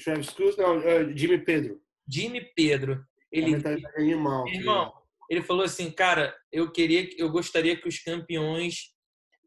[0.03, 1.79] Travis Cruz, não, uh, Jimmy Pedro.
[2.07, 3.03] Jimmy Pedro.
[3.31, 4.47] Ele, é animal.
[4.47, 4.93] Irmão,
[5.29, 8.93] ele falou assim, cara, eu queria, eu gostaria que os campeões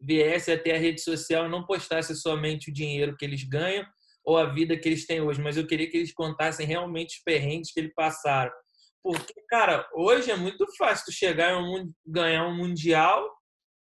[0.01, 3.85] viessem até a rede social e não postassem somente o dinheiro que eles ganham
[4.25, 7.23] ou a vida que eles têm hoje, mas eu queria que eles contassem realmente os
[7.25, 8.53] perrengues que eles passaram.
[9.03, 13.27] Porque, cara, hoje é muito fácil tu chegar e um, ganhar um mundial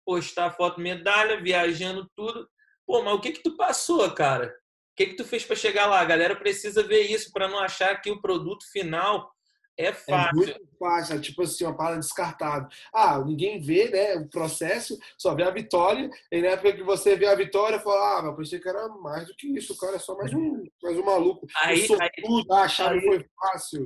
[0.08, 2.48] postar foto medalha, viajando tudo.
[2.86, 4.46] Pô, mas o que que tu passou, cara?
[4.46, 6.00] O que que tu fez para chegar lá?
[6.00, 9.30] A galera precisa ver isso para não achar que o produto final
[9.76, 10.30] é fácil.
[10.30, 12.70] É muito fácil, é tipo assim, uma parada descartável.
[12.90, 17.14] Ah, ninguém vê, né, o processo, só vê a vitória, e na época que você
[17.14, 19.96] vê a vitória, fala, ah, mas pensei que era mais do que isso, o cara
[19.96, 21.46] é só mais um, mais um maluco.
[21.64, 23.84] Aí, aí, tudo, ah, a foi fácil.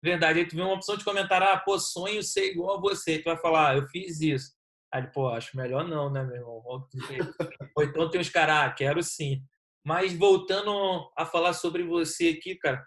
[0.00, 3.18] Verdade, aí tu vê uma opção de comentar, ah, pô, sonho ser igual a você,
[3.18, 4.61] tu vai falar, ah, eu fiz isso.
[4.92, 6.62] Aí, pô, acho melhor não, né, meu irmão?
[7.76, 9.42] Ou então tem os caras, ah, quero sim.
[9.84, 12.86] Mas voltando a falar sobre você aqui, cara,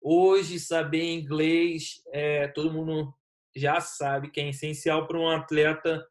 [0.00, 3.12] hoje saber inglês, é, todo mundo
[3.54, 6.06] já sabe que é essencial para um atleta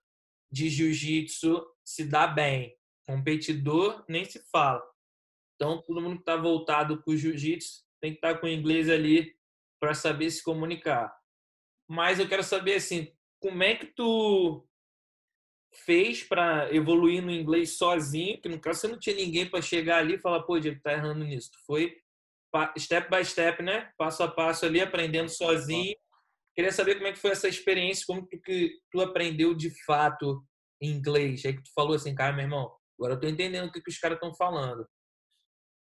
[0.52, 2.76] de jiu-jitsu se dar bem.
[3.08, 4.84] Competidor, nem se fala.
[5.56, 8.50] Então, todo mundo que está voltado para o jiu-jitsu tem que estar tá com o
[8.50, 9.34] inglês ali
[9.80, 11.14] para saber se comunicar.
[11.90, 14.66] Mas eu quero saber, assim, como é que tu
[15.74, 20.00] fez para evoluir no inglês sozinho, que no caso você não tinha ninguém para chegar
[20.00, 21.52] ali e falar, pô, Diego, tá errando nisso.
[21.52, 21.96] Tu foi
[22.78, 23.92] step by step, né?
[23.98, 25.96] Passo a passo ali, aprendendo sozinho.
[26.56, 30.46] Queria saber como é que foi essa experiência, como que, que tu aprendeu de fato
[30.82, 31.44] inglês.
[31.46, 33.90] Aí que tu falou assim, cara, meu irmão, agora eu tô entendendo o que, que
[33.90, 34.88] os caras estão falando.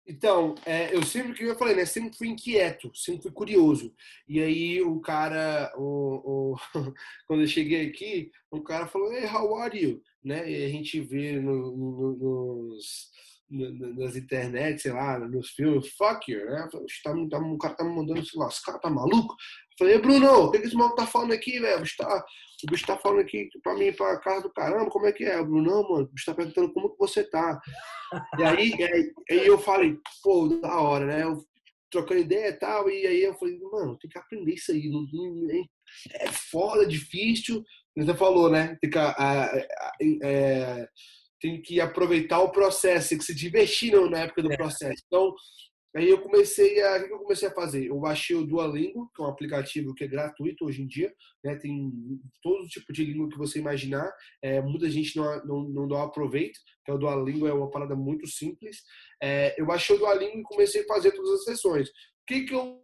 [0.05, 1.85] Então, é, eu sempre, que eu falei, né?
[1.85, 3.93] Sempre fui inquieto, sempre fui curioso.
[4.27, 6.57] E aí o cara, o, o
[7.25, 10.01] quando eu cheguei aqui, o cara falou, hey, how are you?
[10.23, 10.49] Né?
[10.49, 13.11] E a gente vê no, no, nos,
[13.49, 16.67] nas internet, sei lá, nos filmes, fuck you, né?
[16.71, 19.35] Tá, tá, o cara tá me mandando, esse cara tá maluco?
[19.77, 21.77] Falei, Bruno, o que, que esse maluco tá falando aqui, velho?
[21.77, 22.25] O bicho tá,
[22.63, 25.41] o bicho tá falando aqui pra mim, pra casa do caramba, como é que é?
[25.43, 27.59] Bruno, não, mano, o bicho tá perguntando como que você tá.
[28.39, 31.23] E aí, aí, aí eu falei, pô, da hora, né?
[31.23, 31.43] Eu,
[31.93, 34.89] trocando ideia e tal, e aí eu falei, mano, tem que aprender isso aí.
[34.89, 35.63] Não, não,
[36.11, 37.63] é foda, difícil.
[37.95, 38.75] Você falou, né?
[38.81, 39.91] Tem que, a, a, a,
[40.23, 40.87] é,
[41.43, 44.55] tem que aproveitar o processo, tem que se divertir na época do é.
[44.55, 45.03] processo.
[45.05, 45.35] Então,
[45.95, 47.85] Aí eu comecei a, o que eu comecei a fazer?
[47.85, 51.55] Eu baixei o Duolingo, que é um aplicativo que é gratuito hoje em dia, né?
[51.55, 51.91] Tem
[52.41, 54.11] todo tipo de língua que você imaginar.
[54.41, 58.25] É, muita gente não, não, não dá aproveito, é o Duolingo é uma parada muito
[58.25, 58.77] simples.
[59.21, 61.89] É, eu baixei o Duolingo e comecei a fazer todas as sessões.
[61.89, 61.93] O
[62.25, 62.81] que que eu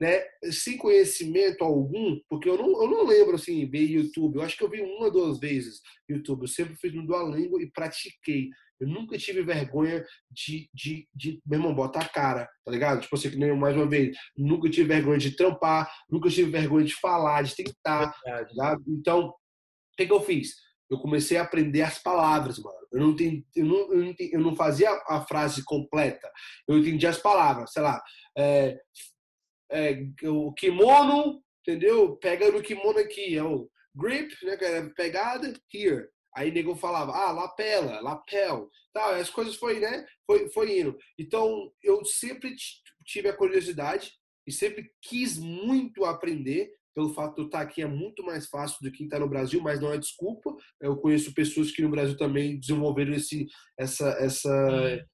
[0.00, 0.22] né?
[0.50, 4.36] Sem conhecimento algum, porque eu não, eu não lembro assim ver YouTube.
[4.36, 6.42] Eu acho que eu vi uma ou duas vezes YouTube.
[6.42, 8.48] Eu sempre fiz no Duolingo e pratiquei.
[8.80, 13.00] Eu nunca tive vergonha de, de, de meu irmão, botar a cara, tá ligado?
[13.00, 16.84] Tipo assim, que nem mais uma vez, nunca tive vergonha de trampar, nunca tive vergonha
[16.84, 18.12] de falar, de tentar,
[18.56, 19.34] tá Então, o
[19.96, 20.56] que, que eu fiz?
[20.90, 22.76] Eu comecei a aprender as palavras, mano.
[22.92, 26.30] Eu não, entendi, eu não, eu não, eu não fazia a frase completa.
[26.68, 28.02] Eu entendia as palavras, sei lá.
[28.36, 28.78] É,
[29.72, 32.16] é, o kimono, entendeu?
[32.16, 34.56] Pega no kimono aqui, é o grip, né?
[34.60, 36.08] É pegada, here.
[36.34, 39.14] Aí nego falava, ah, lapela, lapel, tal.
[39.14, 40.06] As coisas foi, né?
[40.26, 40.96] Foi, foi indo.
[41.18, 42.54] Então eu sempre
[43.04, 44.12] tive a curiosidade
[44.46, 46.70] e sempre quis muito aprender.
[46.94, 49.62] Pelo fato de eu estar aqui é muito mais fácil do que estar no Brasil,
[49.62, 50.54] mas não é desculpa.
[50.78, 53.46] Eu conheço pessoas que no Brasil também desenvolveram esse,
[53.78, 55.06] essa, essa,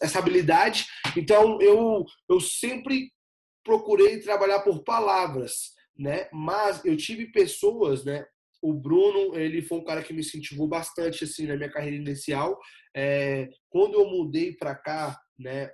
[0.00, 0.86] essa habilidade.
[1.16, 3.10] Então eu, eu sempre
[3.64, 6.28] procurei trabalhar por palavras, né?
[6.32, 8.24] Mas eu tive pessoas, né?
[8.60, 12.58] o Bruno, ele foi um cara que me incentivou bastante assim na minha carreira inicial.
[12.94, 15.70] É, quando eu mudei para cá, né,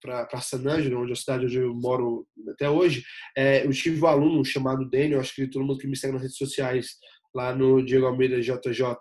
[0.00, 3.02] para San Angelo, onde é a cidade onde eu moro até hoje,
[3.36, 6.22] é, eu tive um aluno chamado Daniel, acho que todo mundo que me segue nas
[6.22, 6.96] redes sociais
[7.34, 8.94] lá no Diego Almeida JJ,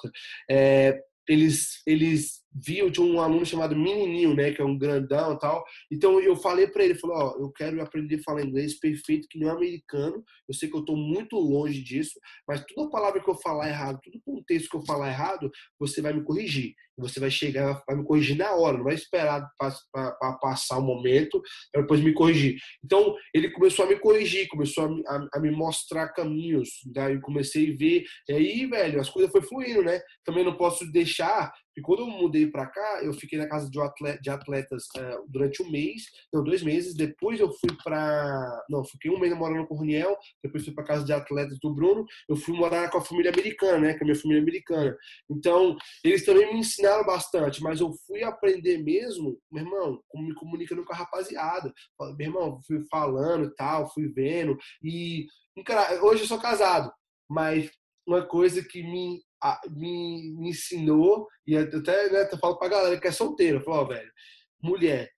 [0.50, 5.40] é, eles eles viu, tinha um aluno chamado Menininho, né, que é um grandão e
[5.40, 5.64] tal.
[5.92, 9.40] Então eu falei para ele, falou, ó, eu quero aprender a falar inglês perfeito que
[9.40, 10.24] não é americano.
[10.48, 14.00] Eu sei que eu tô muito longe disso, mas toda palavra que eu falar errado,
[14.04, 16.74] todo contexto que eu falar errado, você vai me corrigir.
[16.98, 21.42] Você vai chegar, vai me corrigir na hora, não vai esperar para passar o momento
[21.72, 22.58] para depois me corrigir.
[22.84, 27.74] Então ele começou a me corrigir, começou a, a, a me mostrar caminhos, daí comecei
[27.74, 28.04] a ver.
[28.30, 30.00] E aí, velho, as coisas foi fluindo, né?
[30.24, 34.30] Também não posso deixar e quando eu mudei para cá, eu fiquei na casa de,
[34.30, 36.96] atletas uh, durante um mês, não, dois meses.
[36.96, 38.64] Depois eu fui para.
[38.70, 41.74] Não, fiquei um mês morando com o Roniel, depois fui para casa de atletas do
[41.74, 42.06] Bruno.
[42.30, 43.94] Eu fui morar com a família americana, né?
[43.94, 44.96] Com a minha família americana.
[45.30, 50.36] Então, eles também me ensinaram bastante, mas eu fui aprender mesmo, meu irmão, como me
[50.36, 51.74] comunicando com a rapaziada.
[52.18, 54.58] Meu irmão, fui falando e tal, fui vendo.
[54.84, 55.26] E,
[55.66, 56.92] cara, hoje eu sou casado,
[57.30, 57.72] mas
[58.06, 59.22] uma coisa que me
[59.70, 63.88] me, me ensinou, e até né, eu falo pra galera que é solteira, eu falo,
[63.88, 64.12] velho,
[64.62, 65.10] mulher,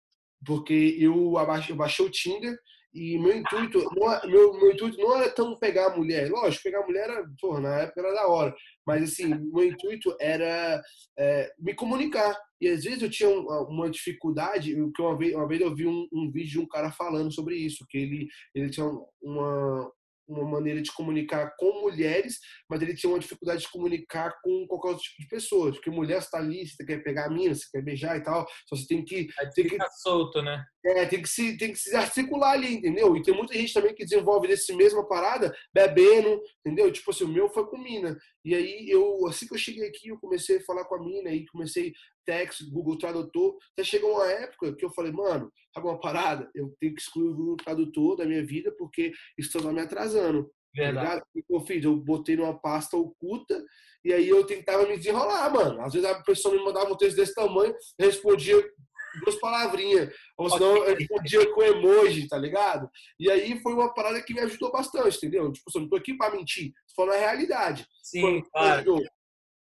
[0.46, 2.58] porque eu, abaixei, eu baixei o Tinder
[2.96, 6.64] e meu intuito, não, é, meu, meu intuito não era tão pegar a mulher, lógico,
[6.64, 8.56] pegar a mulher era, porra, na época era da hora,
[8.88, 10.82] mas assim, meu intuito era
[11.20, 12.34] é, me comunicar.
[12.62, 16.08] E às vezes eu tinha uma dificuldade, que uma vez, uma vez eu vi um,
[16.14, 18.90] um vídeo de um cara falando sobre isso, que ele, ele tinha
[19.22, 19.92] uma,
[20.28, 24.90] uma maneira de comunicar com mulheres, mas ele tinha uma dificuldade de comunicar com qualquer
[24.90, 25.76] outro tipo de pessoas.
[25.76, 28.76] Porque mulher está ali, você quer pegar a mina, você quer beijar e tal, só
[28.76, 29.28] você tem que.
[29.56, 30.64] tem que solto, né?
[30.86, 33.16] É, tem que, se, tem que se articular ali, entendeu?
[33.18, 36.92] E tem muita gente também que desenvolve desse mesma parada, bebendo, entendeu?
[36.92, 38.16] Tipo assim, o meu foi com mina.
[38.44, 41.32] E aí, eu, assim que eu cheguei aqui, eu comecei a falar com a mina
[41.32, 41.92] e comecei
[42.26, 43.58] text, Google Tradutor.
[43.74, 46.50] Até chegou uma época que eu falei, mano, sabe uma parada?
[46.54, 50.44] Eu tenho que excluir o Google Tradutor da minha vida porque isso está me atrasando.
[50.44, 51.22] Tá Verdade.
[51.22, 51.84] Tá eu fiz?
[51.84, 53.64] Eu botei numa pasta oculta
[54.04, 55.82] e aí eu tentava me desenrolar, mano.
[55.82, 58.62] Às vezes a pessoa me mandava um texto desse tamanho, respondia
[59.24, 60.14] duas palavrinhas.
[60.38, 62.90] Ou senão eu respondia com emoji, tá ligado?
[63.20, 65.52] E aí foi uma parada que me ajudou bastante, entendeu?
[65.52, 67.88] Tipo, eu não tô aqui pra mentir, tô falando a realidade.
[68.04, 69.00] Sim, claro.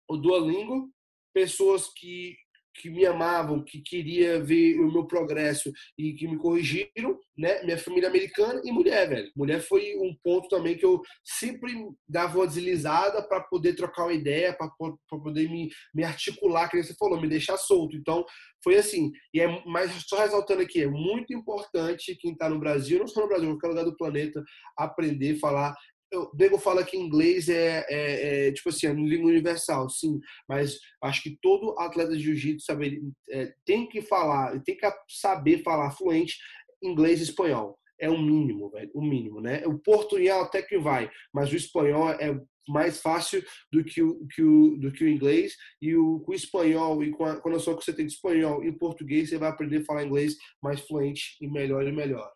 [0.09, 0.91] O Duolingo,
[1.33, 2.37] pessoas que
[2.75, 7.63] que me amavam, que queria ver o meu progresso e que me corrigiram, né?
[7.63, 9.31] Minha família americana e mulher, velho.
[9.37, 11.73] Mulher foi um ponto também que eu sempre
[12.09, 14.71] dava uma deslizada para poder trocar uma ideia, para
[15.09, 17.97] poder me, me articular, que você falou, me deixar solto.
[17.97, 18.25] Então,
[18.63, 19.13] foi assim.
[19.33, 23.21] E é mais só ressaltando aqui, é muito importante quem está no Brasil, não só
[23.21, 24.43] no Brasil, em qualquer lugar do planeta,
[24.77, 25.75] aprender a falar
[26.13, 30.79] o Bego fala que inglês é, é, é, tipo assim, é língua universal, sim, mas
[31.03, 32.73] acho que todo atleta de jiu-jitsu
[33.31, 36.37] é, tem que falar, tem que saber falar fluente
[36.83, 37.79] inglês e espanhol.
[37.99, 39.65] É o mínimo, velho, o mínimo, né?
[39.67, 42.39] O portunhol até que vai, mas o espanhol é
[42.69, 46.35] mais fácil do que o, que o, do que o inglês e o, com o
[46.35, 49.39] espanhol e com a, com a noção que você tem de espanhol e português, você
[49.39, 52.31] vai aprender a falar inglês mais fluente e melhor e melhor.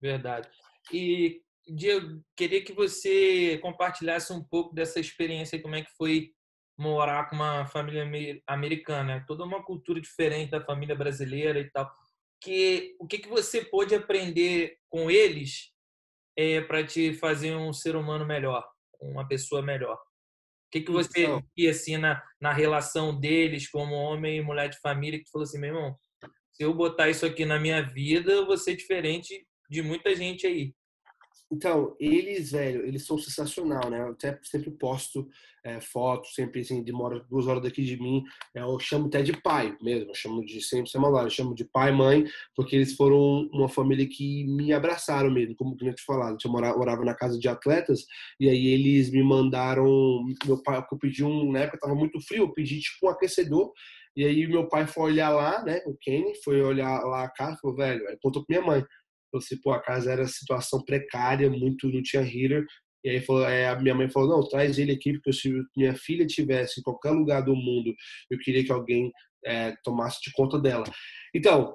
[0.00, 0.48] Verdade.
[0.92, 1.42] E
[1.72, 6.32] Diego, queria que você compartilhasse um pouco dessa experiência, como é que foi
[6.76, 8.02] morar com uma família
[8.46, 11.90] americana, toda uma cultura diferente da família brasileira e tal.
[12.40, 15.72] Que o que que você pôde aprender com eles
[16.36, 18.66] é, para te fazer um ser humano melhor,
[19.00, 19.96] uma pessoa melhor?
[19.96, 24.70] O que que você então, via assim na, na relação deles como homem e mulher
[24.70, 25.96] de família que falou assim, meu irmão,
[26.52, 30.46] se eu botar isso aqui na minha vida, eu vou ser diferente de muita gente
[30.46, 30.74] aí.
[31.52, 34.00] Então, eles, velho, eles são sensacional, né?
[34.00, 35.28] Eu até sempre posto
[35.64, 38.22] é, fotos, sempre assim, demora duas horas daqui de mim.
[38.54, 41.64] Eu chamo até de pai mesmo, eu chamo de sempre sem maldade, eu chamo de
[41.64, 42.24] pai, mãe,
[42.54, 46.38] porque eles foram uma família que me abraçaram mesmo, como eu te falado.
[46.42, 48.06] Eu morava, morava na casa de atletas
[48.38, 50.24] e aí eles me mandaram.
[50.46, 53.72] Meu pai, eu pedi um, na época tava muito frio, eu pedi tipo um aquecedor.
[54.16, 55.80] E aí meu pai foi olhar lá, né?
[55.86, 58.84] O Kenny foi olhar lá a casa e falou, velho, contou pra minha mãe
[59.32, 62.64] você, pô, a casa era situação precária, muito, não tinha heater.
[63.04, 65.94] E aí falou, é, a minha mãe falou, não, traz ele aqui, porque se minha
[65.94, 67.94] filha tivesse em qualquer lugar do mundo,
[68.30, 69.10] eu queria que alguém
[69.44, 70.84] é, tomasse de conta dela.
[71.34, 71.74] Então,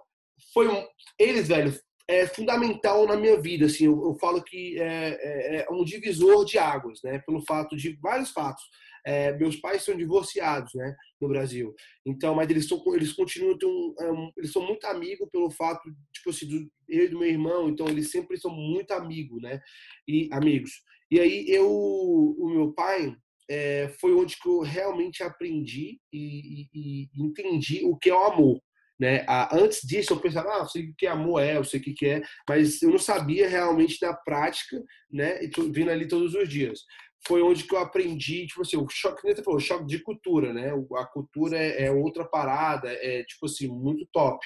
[0.54, 0.86] foi um,
[1.20, 1.74] eles, velho,
[2.08, 6.46] é fundamental na minha vida, assim, eu, eu falo que é, é, é um divisor
[6.46, 8.64] de águas, né, pelo fato de vários fatos.
[9.06, 11.74] É, meus pais são divorciados, né, no Brasil.
[12.06, 16.32] Então, mas eles são, eles continuam, tão, um, eles são muito amigos pelo fato, tipo
[16.32, 17.70] assim, do, eu e do meu irmão.
[17.70, 19.62] Então, eles sempre são muito amigos, né,
[20.08, 20.72] e amigos.
[21.12, 23.16] E aí eu, o meu pai
[23.48, 28.24] é, foi onde que eu realmente aprendi e, e, e entendi o que é o
[28.24, 28.60] amor.
[29.00, 29.26] Né?
[29.52, 32.08] Antes disso, eu pensava, ah, eu sei o que amor é, eu sei o que
[32.08, 34.82] é, mas eu não sabia realmente na prática,
[35.12, 35.44] né?
[35.44, 36.80] E vindo ali todos os dias
[37.28, 40.72] foi onde que eu aprendi, tipo assim, o choque, você falou, choque de cultura, né?
[40.98, 44.46] A cultura é, é, outra parada, é tipo assim, muito top.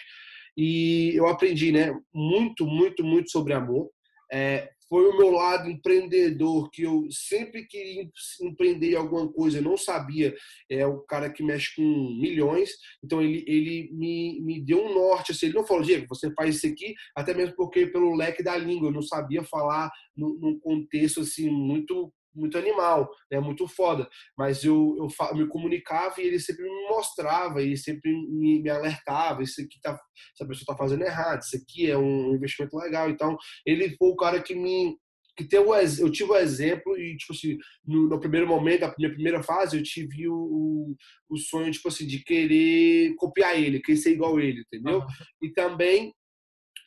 [0.55, 3.89] E eu aprendi, né, muito, muito, muito sobre amor.
[4.31, 8.09] É, foi o meu lado empreendedor, que eu sempre queria
[8.41, 10.35] empreender alguma coisa, eu não sabia.
[10.69, 11.83] É o cara que mexe com
[12.19, 12.71] milhões,
[13.03, 15.31] então ele, ele me, me deu um norte.
[15.31, 18.57] Assim, ele não falou, Diego, você faz isso aqui, até mesmo porque pelo leque da
[18.57, 23.39] língua, eu não sabia falar num, num contexto assim muito muito animal, né?
[23.39, 24.07] Muito foda.
[24.37, 28.69] Mas eu, eu, eu, me comunicava e ele sempre me mostrava e sempre me, me
[28.69, 29.43] alertava.
[29.43, 29.99] Isso aqui tá,
[30.35, 31.41] essa pessoa tá fazendo errado.
[31.41, 33.09] Isso aqui é um investimento legal.
[33.09, 34.97] Então, ele foi o cara que me
[35.39, 38.93] que tem o, eu tive o exemplo e tipo assim no, no primeiro momento da
[38.99, 40.95] minha primeira fase eu tive o, o,
[41.29, 45.07] o, sonho tipo assim de querer copiar ele querer ser igual ele entendeu uhum.
[45.41, 46.13] e também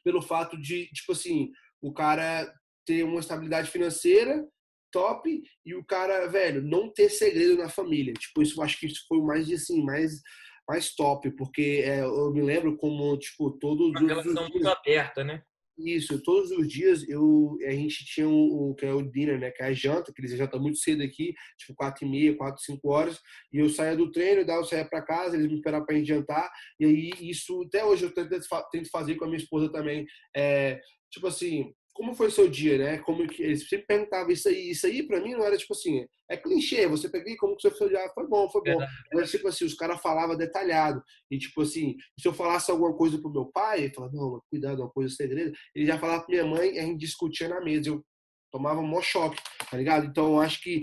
[0.04, 1.50] pelo fato de tipo assim
[1.80, 2.52] o cara
[2.84, 4.46] ter uma estabilidade financeira
[4.92, 8.12] top e o cara, velho, não ter segredo na família.
[8.12, 10.20] Tipo, isso eu acho que isso foi mais, assim, mais,
[10.68, 14.68] mais top, porque é, eu me lembro como, tipo, todos Uma os relação dias, muito
[14.68, 15.42] aberta, né?
[15.78, 19.50] Isso, todos os dias eu, a gente tinha o, o que é o dinner, né?
[19.50, 22.62] Que é a janta, que eles jantam muito cedo aqui, tipo quatro e meia, quatro,
[22.62, 23.18] cinco horas,
[23.52, 26.50] e eu saía do treino, eu saía para casa, eles me esperavam para gente jantar,
[26.78, 28.38] e aí isso, até hoje eu tento,
[28.70, 30.78] tento fazer com a minha esposa também, é,
[31.10, 32.98] tipo assim, como foi o seu dia, né?
[32.98, 36.06] Como que eles sempre perguntavam isso aí, isso aí para mim não era tipo assim,
[36.30, 38.78] é clichê, você peguei como que seu dia foi bom, foi bom.
[39.12, 41.02] Mas tipo assim, os caras falavam detalhado.
[41.30, 44.80] E tipo assim, se eu falasse alguma coisa pro meu pai, ele falava, não, cuidado,
[44.80, 45.52] uma coisa segredo.
[45.74, 47.90] Ele já falava pra minha mãe e a gente discutia na mesa.
[47.90, 48.04] Eu
[48.50, 50.06] tomava um maior choque, tá ligado?
[50.06, 50.82] Então eu acho que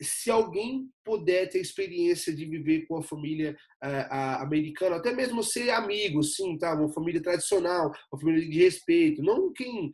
[0.00, 5.70] se alguém puder ter experiência de viver com a família uh, americana, até mesmo ser
[5.70, 6.74] amigo, sim, tá?
[6.74, 9.92] Uma família tradicional, uma família de respeito, não quem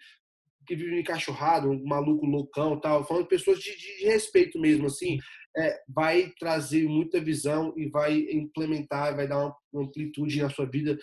[0.68, 5.18] que vive encaixurrado, um maluco loucão tal, falando de pessoas de, de, respeito mesmo, assim,
[5.56, 10.96] é, vai trazer muita visão e vai implementar, vai dar uma amplitude na sua vida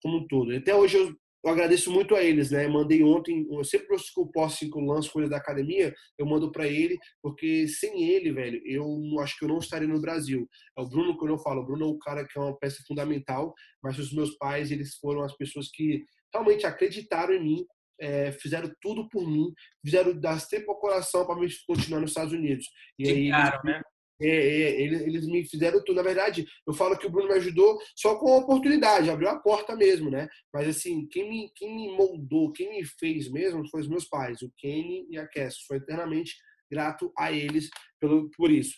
[0.00, 0.54] como um todo.
[0.56, 2.68] Até hoje eu eu agradeço muito a eles, né?
[2.68, 3.92] Mandei ontem, eu sempre que
[4.38, 8.32] eu assim, que eu lanço coisa da academia, eu mando para ele, porque sem ele,
[8.32, 8.86] velho, eu
[9.20, 10.48] acho que eu não estaria no Brasil.
[10.78, 12.80] É o Bruno que eu falo, o Bruno é o cara que é uma peça
[12.86, 17.66] fundamental, mas os meus pais, eles foram as pessoas que realmente acreditaram em mim,
[18.00, 19.52] é, fizeram tudo por mim,
[19.84, 22.66] fizeram das tempo ao coração para me continuar nos Estados Unidos.
[22.98, 23.82] E aí, eles, né?
[24.20, 25.96] É, é, eles, eles, me fizeram tudo.
[25.96, 29.40] Na verdade, eu falo que o Bruno me ajudou só com a oportunidade, abriu a
[29.40, 30.28] porta mesmo, né?
[30.52, 34.40] Mas assim, quem me, quem me moldou, quem me fez mesmo foi os meus pais,
[34.42, 35.56] o Kenny e a Cass.
[35.66, 36.36] Sou eternamente
[36.70, 37.68] grato a eles
[38.00, 38.74] pelo, por isso.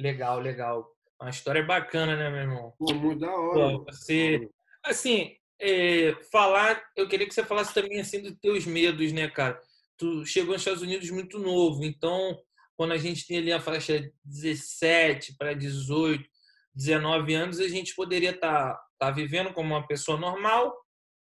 [0.00, 0.88] Legal, legal.
[1.20, 2.74] Uma história bacana, né, meu irmão?
[2.78, 3.78] Pô, muito da hora.
[3.78, 4.48] Pô, você,
[4.84, 9.60] assim, é, falar, eu queria que você falasse também assim dos teus medos, né, cara?
[9.96, 12.38] Tu chegou nos Estados Unidos muito novo, então
[12.76, 16.22] quando a gente tem ali a faixa 17 para 18,
[16.74, 20.76] 19 anos, a gente poderia estar tá, tá vivendo como uma pessoa normal,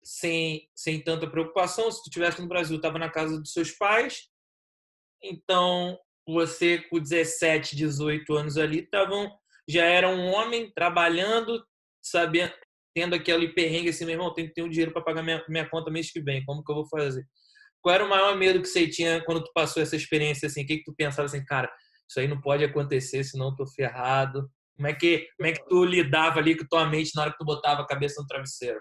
[0.02, 1.92] sem, sem tanta preocupação.
[1.92, 4.30] Se tu estivesse no Brasil, estava na casa dos seus pais.
[5.22, 9.30] Então, você com 17, 18 anos ali, tavam,
[9.68, 11.64] já era um homem trabalhando,
[12.02, 12.54] sabendo,
[12.94, 15.70] tendo aquele perrengue assim, meu irmão, tem que ter um dinheiro para pagar minha, minha
[15.70, 17.26] conta mês que vem, como que eu vou fazer?
[17.82, 20.64] Qual era o maior medo que você tinha quando tu passou essa experiência assim?
[20.64, 21.72] O que, que tu pensava assim, cara,
[22.08, 24.50] isso aí não pode acontecer, senão eu tô ferrado.
[24.76, 27.38] Como é que, como é que tu lidava ali com tua mente na hora que
[27.38, 28.80] tu botava a cabeça no travesseiro?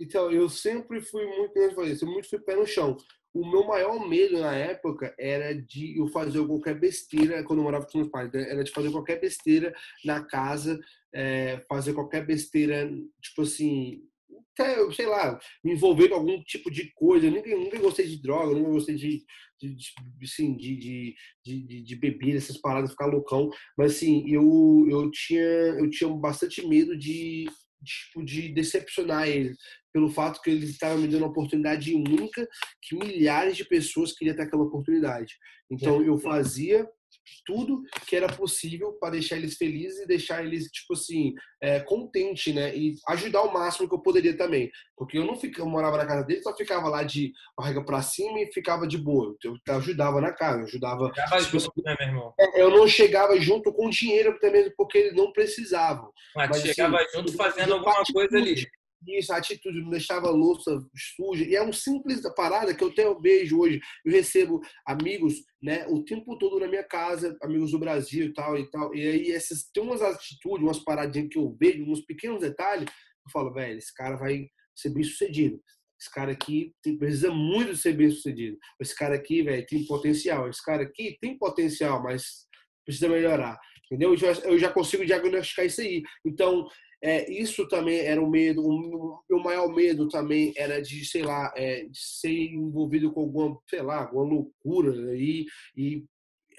[0.00, 2.96] Então, eu sempre fui muito, eu muito fui pé no chão.
[3.32, 7.86] O meu maior medo na época era de eu fazer qualquer besteira quando eu morava
[7.86, 8.30] com meus pais.
[8.32, 8.48] Né?
[8.48, 9.74] Era de fazer qualquer besteira
[10.04, 10.78] na casa,
[11.14, 12.90] é, fazer qualquer besteira,
[13.22, 14.02] tipo assim,
[14.58, 17.26] até, sei lá, me envolver com algum tipo de coisa.
[17.26, 19.24] Eu nunca, nunca gostei de droga, nunca gostei de,
[19.60, 19.92] de, de,
[20.22, 23.50] assim, de, de, de, bebida, essas paradas, ficar loucão.
[23.76, 27.46] Mas, assim, eu, eu, tinha, eu tinha bastante medo de,
[27.84, 29.54] tipo, de decepcionar ele
[29.92, 32.48] pelo fato que ele estava me dando uma oportunidade única
[32.82, 35.34] que milhares de pessoas queriam ter aquela oportunidade.
[35.70, 36.88] Então, eu fazia
[37.44, 42.52] tudo que era possível para deixar eles felizes e deixar eles, tipo assim, é, contente,
[42.52, 42.74] né?
[42.76, 44.70] E ajudar o máximo que eu poderia também.
[44.96, 48.02] Porque eu não ficava, eu morava na casa dele, só ficava lá de barriga para
[48.02, 49.34] cima e ficava de boa.
[49.42, 51.10] Eu ajudava na casa, eu ajudava.
[51.12, 52.34] Tipo, junto, né, meu irmão?
[52.38, 56.10] É, eu não chegava junto com dinheiro, até mesmo porque eles não precisavam.
[56.34, 58.66] Mas, Mas chegava assim, junto fazendo alguma coisa ali
[59.06, 60.84] isso, a atitude, não deixava a louça
[61.16, 61.44] suja.
[61.44, 63.80] E é um simples parada que eu tenho beijo hoje.
[64.04, 68.58] Eu recebo amigos, né, o tempo todo na minha casa, amigos do Brasil e tal
[68.58, 68.94] e tal.
[68.94, 73.30] E aí essas tem umas atitudes, umas paradinhas que eu vejo, uns pequenos detalhes, eu
[73.32, 75.60] falo, velho, esse cara vai ser bem sucedido.
[76.00, 78.58] Esse cara aqui tem, precisa muito ser bem sucedido.
[78.80, 80.48] Esse cara aqui, velho, tem potencial.
[80.48, 82.46] Esse cara aqui tem potencial, mas
[82.84, 83.58] precisa melhorar.
[83.86, 84.14] Entendeu?
[84.44, 86.02] Eu já consigo diagnosticar isso aí.
[86.26, 86.66] Então,
[87.02, 91.52] é, isso também era o medo, o meu maior medo também era de, sei lá,
[91.56, 96.04] é, de ser envolvido com alguma, sei lá, alguma loucura aí e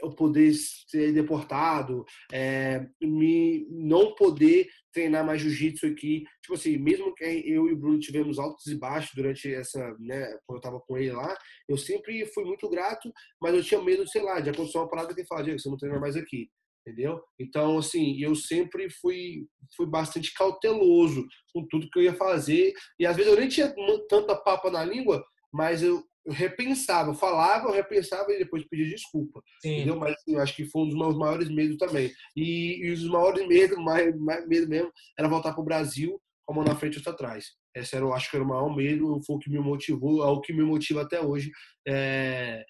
[0.02, 6.24] eu poder ser deportado, é, me não poder treinar mais jiu-jitsu aqui.
[6.42, 10.38] Tipo assim, mesmo que eu e o Bruno tivemos altos e baixos durante essa, né,
[10.46, 11.36] quando eu tava com ele lá,
[11.68, 13.12] eu sempre fui muito grato,
[13.42, 15.78] mas eu tinha medo, sei lá, de acontecer uma parada que fala, Diego, você não
[15.78, 16.50] treina mais aqui
[16.86, 17.22] entendeu?
[17.40, 23.06] Então, assim, eu sempre fui, fui bastante cauteloso com tudo que eu ia fazer e
[23.06, 23.74] às vezes eu nem tinha
[24.08, 28.88] tanta papa na língua, mas eu, eu repensava, eu falava, eu repensava e depois pedia
[28.88, 29.78] desculpa, Sim.
[29.78, 29.98] entendeu?
[29.98, 32.12] Mas assim, eu acho que foi um dos meus maiores medos também.
[32.36, 36.54] E, e os maiores medos, mais, mais medo mesmo, era voltar para o Brasil com
[36.54, 37.46] a mão na frente e outra atrás.
[37.76, 40.28] Esse era, eu acho que era o maior medo, foi o que me motivou, é
[40.28, 41.52] o que me motiva até hoje.
[41.88, 42.64] É,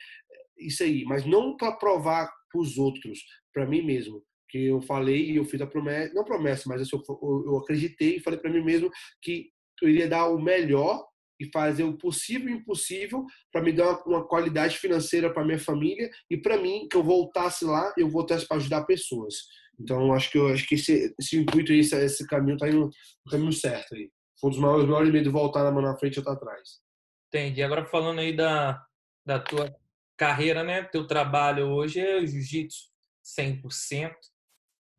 [0.58, 3.20] isso aí, mas não para provar para os outros,
[3.56, 4.22] para mim mesmo.
[4.50, 7.02] Que eu falei e eu fiz a promessa, não promessa, mas eu,
[7.46, 8.92] eu acreditei e falei para mim mesmo
[9.22, 9.50] que
[9.82, 11.04] eu iria dar o melhor
[11.40, 15.60] e fazer o possível e o impossível para me dar uma, qualidade financeira para minha
[15.60, 19.36] família e para mim que eu voltasse lá eu voltasse para ajudar pessoas.
[19.80, 22.90] Então acho que eu acho que esse, esse intuito esse, esse caminho indo
[23.26, 24.10] no caminho certo aí.
[24.40, 26.80] Foi um dos maiores, maiores medos voltar na mão na frente outra atrás.
[27.28, 27.64] Entendi.
[27.64, 28.82] Agora falando aí da
[29.26, 29.76] da tua
[30.16, 30.84] carreira né?
[30.84, 32.95] Teu trabalho hoje é jiu-jitsu
[33.26, 34.14] 100%.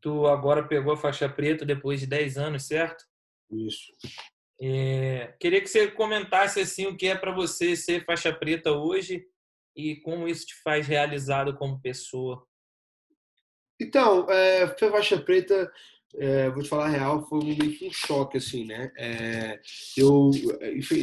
[0.03, 3.05] Tu agora pegou a faixa preta depois de 10 anos, certo?
[3.51, 3.93] Isso.
[4.61, 9.25] É, queria que você comentasse assim o que é para você ser faixa preta hoje
[9.77, 12.43] e como isso te faz realizado como pessoa.
[13.81, 15.71] Então, é, faixa preta,
[16.15, 18.91] é, vou te falar a real, foi meio que um choque, assim, né?
[18.97, 19.61] É,
[19.99, 20.31] eu,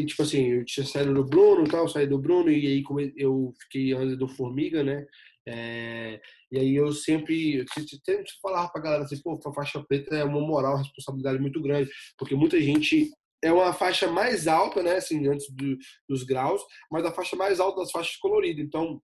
[0.07, 2.83] tipo assim, eu tinha saído do Bruno tal, saí do Bruno e aí
[3.15, 5.05] eu fiquei antes do Formiga, né?
[5.47, 6.21] É,
[6.51, 7.65] e aí eu sempre eu
[8.05, 11.39] tento falar para a galera assim, pô, a faixa preta é uma moral, uma responsabilidade
[11.39, 13.11] muito grande, porque muita gente
[13.43, 15.77] é uma faixa mais alta, né, assim, antes do,
[16.07, 18.63] dos graus, mas a faixa mais alta das faixas coloridas.
[18.63, 19.01] Então,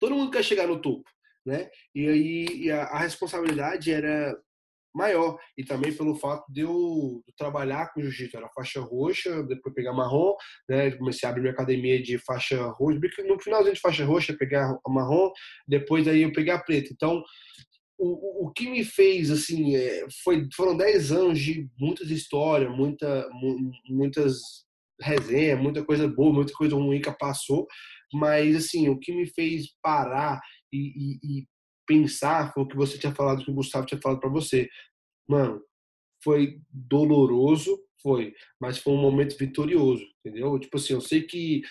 [0.00, 1.08] todo mundo quer chegar no topo,
[1.46, 1.70] né?
[1.94, 4.36] E aí e a, a, responsabilidade era
[4.94, 9.92] maior e também pelo fato de eu trabalhar com jiu-jitsu, era faixa roxa, depois pegar
[9.92, 10.34] marrom,
[10.68, 10.90] né?
[10.92, 15.30] Comecei a abrir minha academia de faixa roxa, no finalzinho de faixa roxa pegar marrom,
[15.66, 16.90] depois aí eu pegar a preta.
[16.92, 17.22] Então,
[17.98, 23.28] o, o que me fez assim é, foi foram 10 anos de muitas histórias, muita,
[23.86, 24.64] muitas
[25.00, 27.66] resenhas, muita coisa boa, muita coisa ruim que passou,
[28.12, 30.40] mas assim o que me fez parar
[30.72, 31.46] e, e, e
[31.90, 34.68] pensar foi o que você tinha falado, que o Gustavo tinha falado para você,
[35.28, 35.60] mano,
[36.22, 40.58] foi doloroso, foi, mas foi um momento vitorioso, entendeu?
[40.58, 41.62] Tipo assim, eu sei que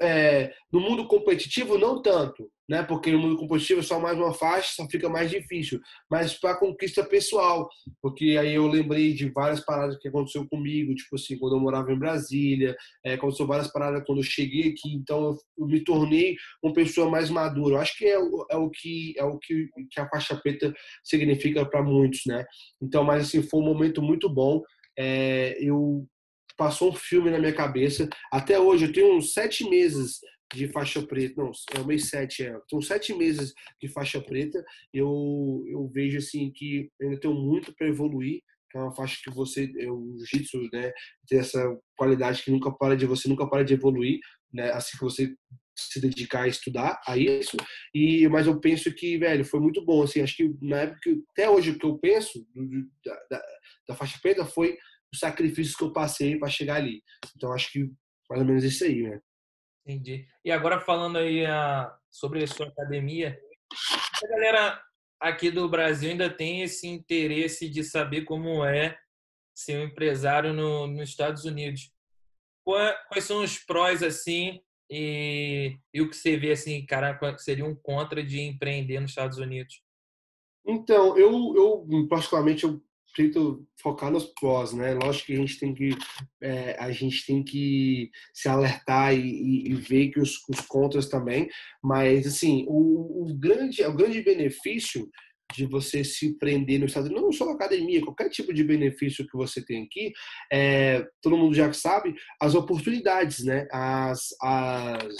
[0.00, 2.82] é, no mundo competitivo não tanto, né?
[2.82, 5.80] Porque no mundo competitivo é só mais uma faixa, só fica mais difícil.
[6.10, 7.68] Mas para conquista pessoal,
[8.00, 11.92] porque aí eu lembrei de várias paradas que aconteceu comigo, tipo assim, quando eu morava
[11.92, 12.74] em Brasília,
[13.04, 17.28] é, aconteceu várias paradas quando eu cheguei aqui, então eu me tornei uma pessoa mais
[17.30, 17.76] madura.
[17.76, 20.72] Eu acho que é, é o que é o que, que a faixa preta
[21.02, 22.44] significa para muitos, né?
[22.80, 24.62] Então, mas assim, foi um momento muito bom.
[24.96, 26.06] É, eu
[26.56, 28.08] passou um filme na minha cabeça.
[28.32, 30.20] Até hoje, eu tenho uns sete meses
[30.54, 34.64] de faixa preta, não, é o mês 7, é, são sete meses de faixa preta,
[34.92, 38.40] eu, eu vejo assim que ainda tenho muito para evoluir,
[38.74, 40.92] é uma faixa que você, é, o jiu-jitsu, né,
[41.28, 41.60] tem essa
[41.96, 44.18] qualidade que nunca para de, você nunca para de evoluir,
[44.52, 45.34] né, assim que você
[45.76, 47.56] se dedicar a estudar a isso,
[47.94, 51.48] e, mas eu penso que, velho, foi muito bom, assim, acho que na época, até
[51.48, 52.46] hoje o que eu penso
[53.04, 53.42] da, da,
[53.88, 54.78] da faixa preta foi
[55.12, 57.02] os sacrifícios que eu passei para chegar ali,
[57.36, 57.90] então acho que
[58.28, 59.20] mais ou menos isso aí, né.
[59.86, 60.26] Entendi.
[60.44, 63.38] E agora falando aí a, sobre a sua academia,
[64.22, 64.82] a galera
[65.20, 68.96] aqui do Brasil ainda tem esse interesse de saber como é
[69.54, 71.92] ser um empresário no, nos Estados Unidos.
[72.64, 74.60] Quais são os prós assim
[74.90, 79.38] e, e o que você vê assim, cara, seria um contra de empreender nos Estados
[79.38, 79.82] Unidos?
[80.66, 82.82] Então, eu, eu particularmente eu
[83.14, 84.92] tento focar nos pós, né?
[84.94, 85.90] Lógico que a gente tem que
[86.42, 91.48] é, a gente tem que se alertar e, e ver que os, os, contras também,
[91.82, 95.08] mas assim o, o, grande o grande benefício
[95.52, 99.36] de você se prender no estado, não só na academia, qualquer tipo de benefício que
[99.36, 100.12] você tem aqui,
[100.52, 103.66] é, todo mundo já sabe as oportunidades, né?
[103.70, 105.16] As, as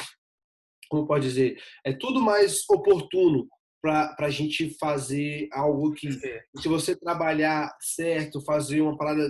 [0.89, 3.49] como pode dizer, é tudo mais oportuno
[3.83, 9.29] para a gente fazer algo que, se você trabalhar certo, fazer uma parada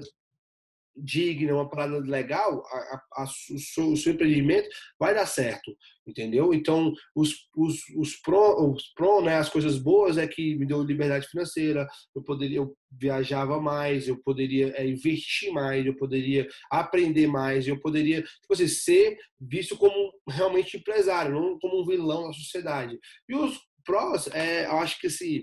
[0.96, 4.68] digna, uma parada legal, a, a, a, o, seu, o, seu, empreendimento
[4.98, 5.74] vai dar certo,
[6.06, 6.54] entendeu?
[6.54, 11.26] Então, os, os, os, pro, os né, as coisas boas é que me deu liberdade
[11.26, 17.66] financeira, eu poderia, eu viajava mais, eu poderia é, investir mais, eu poderia aprender mais,
[17.66, 22.98] eu poderia, tipo assim, ser visto como realmente empresário, não como um vilão da sociedade.
[23.28, 25.42] E os prós, é, eu acho que assim,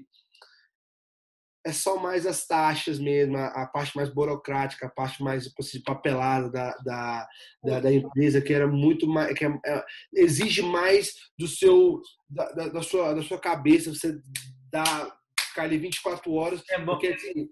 [1.65, 5.81] é só mais as taxas mesmo, a, parte mais burocrática, a parte mais tipo assim,
[5.83, 7.27] papelada da, da,
[7.63, 9.37] da, da, empresa, que era muito mais.
[9.37, 12.01] que é, é, exige mais do seu.
[12.29, 14.19] Da, da, da, sua, da sua cabeça, você
[14.71, 14.83] dá,
[15.39, 16.63] ficar ali 24 horas.
[16.69, 17.49] É bom, porque, assim,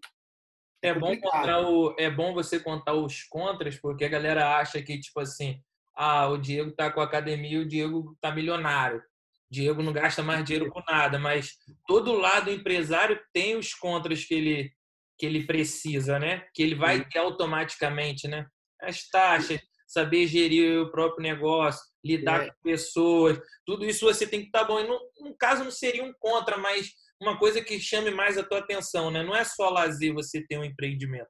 [0.82, 4.99] é, bom contar o, é bom você contar os contras, porque a galera acha que,
[4.99, 5.62] tipo assim,
[5.95, 9.03] ah, o Diego tá com a academia e o Diego tá milionário.
[9.52, 14.34] Diego não gasta mais dinheiro com nada, mas todo lado empresário tem os contras que
[14.34, 14.72] ele
[15.18, 16.47] que ele precisa, né?
[16.54, 18.47] Que ele vai ter automaticamente, né?
[18.82, 22.47] As taxas, saber gerir o próprio negócio, lidar é.
[22.47, 24.80] com pessoas, tudo isso você tem que estar tá bom.
[24.80, 26.91] E no, no caso não seria um contra, mas
[27.22, 29.22] uma coisa que chame mais a tua atenção, né?
[29.22, 31.30] Não é só lazer você ter um empreendimento.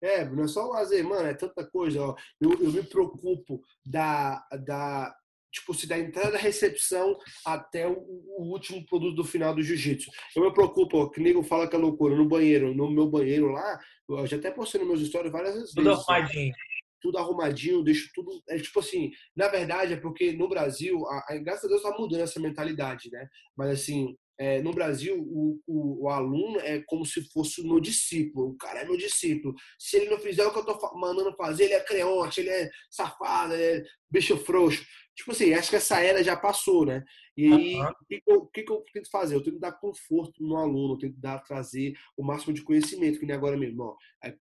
[0.00, 2.00] É, não é só lazer, mano, é tanta coisa.
[2.00, 2.14] Ó.
[2.40, 5.12] Eu, eu me preocupo da, da
[5.52, 7.96] tipo, se da entrada da recepção até o,
[8.38, 10.10] o, último produto do final do jiu-jitsu.
[10.34, 13.48] Eu me preocupo, ó, que nego fala que é loucura, no banheiro, no meu banheiro
[13.48, 15.72] lá, eu já até postei nos meus stories várias vezes.
[15.72, 16.54] Tudo arrumadinho.
[17.00, 18.42] Tudo arrumadinho, deixo tudo.
[18.48, 21.96] É tipo assim, na verdade é porque no Brasil, a, a, graças a Deus tá
[21.98, 23.28] mudando essa mentalidade, né?
[23.56, 27.80] Mas assim, é, no Brasil, o, o, o, aluno é como se fosse o meu
[27.80, 28.50] discípulo.
[28.50, 29.54] O cara é meu discípulo.
[29.78, 32.68] Se ele não fizer o que eu tô mandando fazer, ele é creonte, ele é
[32.90, 34.84] safado, ele é bicho frouxo.
[35.16, 37.02] Tipo assim, acho que essa era já passou, né?
[37.34, 37.92] E aí, o uhum.
[38.06, 38.20] que,
[38.52, 39.34] que, que, eu tento fazer?
[39.34, 43.24] Eu tento dar conforto no aluno, eu tento dar, trazer o máximo de conhecimento, que
[43.24, 43.82] nem agora mesmo.
[43.82, 43.96] Ó,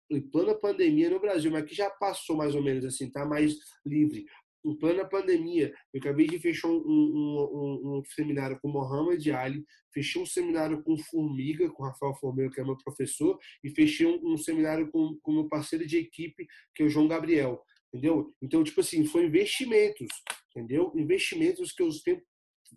[0.09, 3.55] em plena pandemia no Brasil, mas que já passou mais ou menos assim, tá mais
[3.85, 4.25] livre.
[4.63, 9.65] Em plena pandemia, eu acabei de fechar um, um, um, um seminário com Mohamed Ali,
[9.93, 14.37] fechei um seminário com Formiga, com Rafael Formiga, que é meu professor, e fechei um,
[14.37, 17.61] seminário com, com meu parceiro de equipe, que é o João Gabriel.
[17.93, 18.33] Entendeu?
[18.41, 20.07] Então, tipo assim, foi investimentos,
[20.49, 20.91] entendeu?
[20.95, 22.25] Investimentos que eu sempre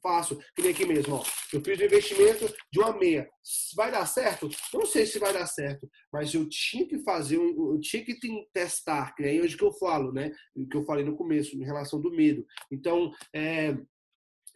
[0.03, 0.39] faço.
[0.55, 1.25] Que nem aqui mesmo, ó.
[1.53, 3.29] Eu fiz um investimento de uma meia.
[3.75, 4.49] Vai dar certo?
[4.73, 8.17] Não sei se vai dar certo, mas eu tinha que fazer, eu tinha que
[8.53, 10.33] testar, que é hoje que eu falo, né?
[10.55, 12.45] O que eu falei no começo, em relação do medo.
[12.71, 13.77] Então, é,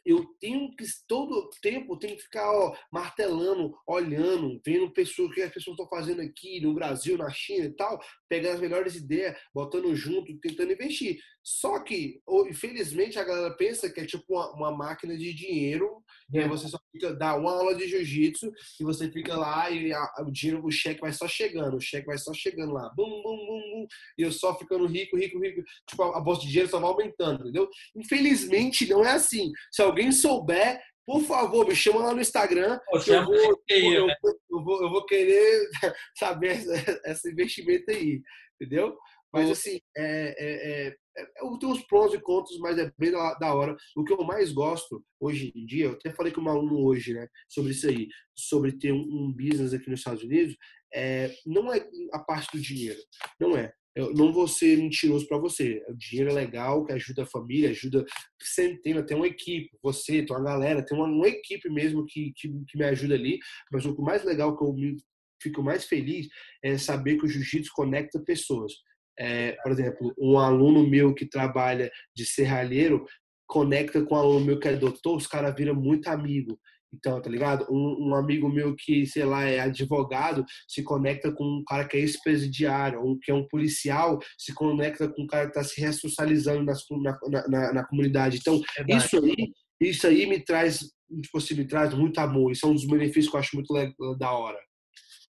[0.04, 5.52] eu tenho que todo tempo tenho que ficar ó, martelando, olhando, vendo pessoas que as
[5.52, 8.00] pessoas estão fazendo aqui no Brasil, na China e tal,
[8.30, 11.18] pegando as melhores ideias, botando junto, tentando investir.
[11.42, 16.02] Só que, infelizmente, a galera pensa que é tipo uma, uma máquina de dinheiro,
[16.32, 19.92] e aí você só fica, dá uma aula de jiu-jitsu e você fica lá e
[19.92, 23.08] a, o dinheiro, o cheque vai só chegando, o cheque vai só chegando lá, bum,
[23.08, 26.48] bum, bum, bum, e eu só ficando rico, rico, rico, tipo, a, a bolsa de
[26.48, 27.68] dinheiro só vai aumentando, entendeu?
[27.96, 29.50] Infelizmente, não é assim.
[29.72, 32.78] Se alguém souber, por favor, me chama lá no Instagram.
[32.92, 34.16] eu, vou, eu, né?
[34.22, 35.68] eu, vou, eu vou querer
[36.16, 36.62] saber
[37.04, 38.22] esse investimento aí,
[38.60, 38.96] entendeu?
[39.32, 43.34] Mas assim, é, é, é, é, tem os prós e contras, mas é bem da,
[43.34, 43.76] da, hora.
[43.96, 47.14] O que eu mais gosto hoje em dia, eu até falei com um aluno hoje,
[47.14, 50.56] né, sobre isso aí, sobre ter um, um business aqui nos Estados Unidos,
[50.92, 53.00] é, não é a parte do dinheiro,
[53.38, 53.72] não é.
[53.94, 55.82] Eu não vou ser mentiroso para você.
[55.88, 58.04] O dinheiro é legal, que ajuda a família, ajuda
[58.40, 62.48] centena, tem uma equipe, você, tem uma galera, tem uma, uma equipe mesmo que, que,
[62.68, 63.38] que, me ajuda ali.
[63.72, 64.96] Mas o mais legal que eu me,
[65.42, 66.28] fico mais feliz
[66.62, 68.72] é saber que o jiu-jitsu conecta pessoas.
[69.18, 73.04] É, por exemplo, um aluno meu que trabalha de serralheiro
[73.46, 76.58] conecta com um aluno meu que é doutor, os caras viram muito amigo.
[76.92, 77.66] Então, tá ligado?
[77.70, 81.96] Um, um, amigo meu que, sei lá, é advogado, se conecta com um cara que
[81.96, 85.80] é ex-presidiário, ou que é um policial, se conecta com um cara que está se
[85.80, 88.38] ressocializando nas, na, na, na, comunidade.
[88.38, 90.80] Então, isso aí, isso aí me traz,
[91.22, 92.50] tipo assim, me traz muito amor.
[92.52, 94.58] Isso é um dos benefícios que eu acho muito legal, da hora.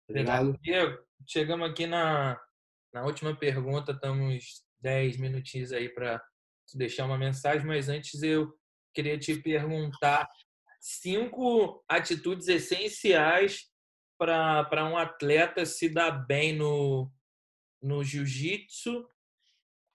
[0.07, 0.57] Tá ligado?
[0.61, 0.97] Diego,
[1.27, 2.39] chegamos aqui na,
[2.93, 6.21] na última pergunta, estamos 10 minutinhos aí para
[6.73, 8.51] deixar uma mensagem, mas antes eu
[8.93, 10.27] queria te perguntar
[10.79, 13.69] cinco atitudes essenciais
[14.17, 17.11] para um atleta se dar bem no,
[17.81, 19.07] no jiu-jitsu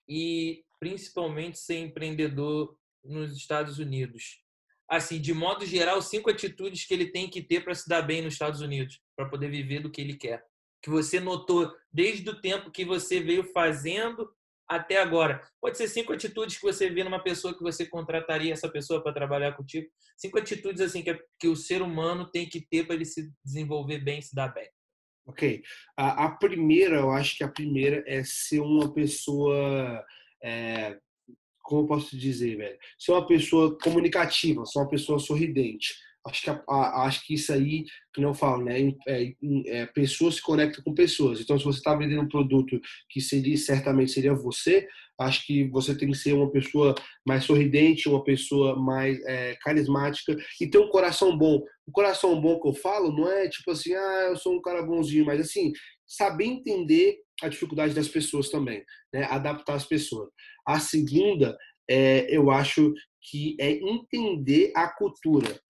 [0.09, 4.43] e principalmente ser empreendedor nos Estados Unidos.
[4.89, 8.23] Assim, de modo geral, cinco atitudes que ele tem que ter para se dar bem
[8.23, 10.45] nos Estados Unidos, para poder viver do que ele quer.
[10.83, 14.31] Que você notou desde o tempo que você veio fazendo
[14.69, 15.43] até agora.
[15.61, 19.13] Pode ser cinco atitudes que você vê numa pessoa que você contrataria essa pessoa para
[19.13, 19.89] trabalhar contigo.
[20.17, 23.99] Cinco atitudes assim que, que o ser humano tem que ter para ele se desenvolver
[23.99, 24.69] bem, se dar bem.
[25.27, 25.63] Ok.
[25.97, 30.05] A, a, primeira, eu acho que a primeira é ser uma pessoa.
[30.43, 30.99] É,
[31.63, 32.79] como eu posso dizer, velho?
[32.99, 35.95] Ser uma pessoa comunicativa, ser uma pessoa sorridente.
[36.27, 38.93] Acho que, a, a, acho que isso aí, que não falo, né?
[39.07, 39.33] É,
[39.67, 41.41] é, pessoas se conectam com pessoas.
[41.41, 44.89] Então, se você está vendendo um produto que seria certamente seria você,
[45.21, 46.95] acho que você tem que ser uma pessoa
[47.27, 51.63] mais sorridente, uma pessoa mais é, carismática e ter um coração bom.
[51.87, 54.83] O coração bom que eu falo não é tipo assim, ah, eu sou um cara
[54.83, 55.73] bonzinho, mas assim,
[56.07, 59.25] saber entender a dificuldade das pessoas também, né?
[59.25, 60.31] Adaptar as pessoas.
[60.67, 61.55] A segunda,
[61.89, 62.95] é, eu acho
[63.31, 65.61] que é entender a cultura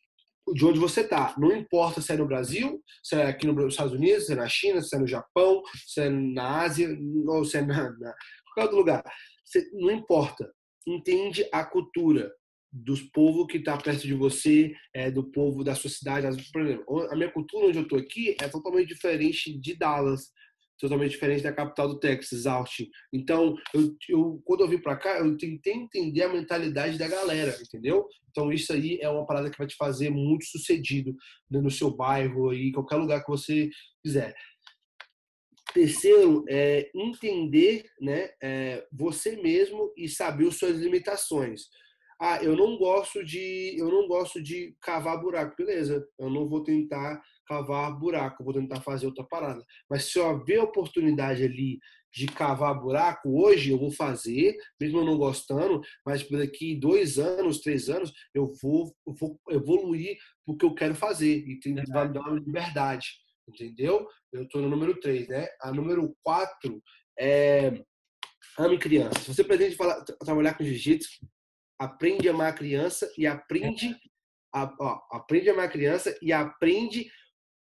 [0.53, 1.35] de onde você está.
[1.39, 4.49] Não importa se é no Brasil, se é aqui nos Estados Unidos, se é na
[4.49, 6.89] China, se é no Japão, se é na Ásia,
[7.27, 8.15] ou se é na, na
[8.45, 9.03] qualquer outro lugar.
[9.45, 10.53] Você, não importa.
[10.87, 12.31] Entende a cultura
[12.71, 16.27] dos povos que está perto de você, é, do povo da sua cidade.
[16.53, 20.31] Por exemplo, a minha cultura onde eu estou aqui é totalmente diferente de Dallas,
[20.79, 22.89] totalmente diferente da capital do Texas, Austin.
[23.13, 27.57] Então, eu, eu quando eu vim para cá, eu tentei entender a mentalidade da galera,
[27.63, 28.07] entendeu?
[28.31, 31.15] Então, isso aí é uma parada que vai te fazer muito sucedido
[31.51, 33.71] né, no seu bairro e qualquer lugar que você
[34.03, 34.35] quiser.
[35.73, 41.63] Terceiro, é entender né, é, você mesmo e saber as suas limitações.
[42.21, 46.07] Ah, eu não gosto de eu não gosto de cavar buraco, beleza?
[46.19, 49.65] Eu não vou tentar cavar buraco, vou tentar fazer outra parada.
[49.89, 51.79] Mas se eu haver oportunidade ali
[52.15, 57.61] de cavar buraco, hoje eu vou fazer, mesmo eu não gostando, mas daqui dois anos,
[57.61, 60.17] três anos, eu vou, eu vou evoluir
[60.47, 63.09] porque eu quero fazer e tem, vai me dar uma liberdade,
[63.49, 64.07] entendeu?
[64.33, 65.49] Eu estou no número três, né?
[65.61, 66.81] A número quatro
[67.19, 67.83] é
[68.59, 69.19] ame criança.
[69.21, 71.09] Se você pretende falar, trabalhar com jiu-jitsu,
[71.79, 73.97] aprende a amar a criança e aprende
[74.55, 77.11] a, ó, aprende a amar a criança e aprende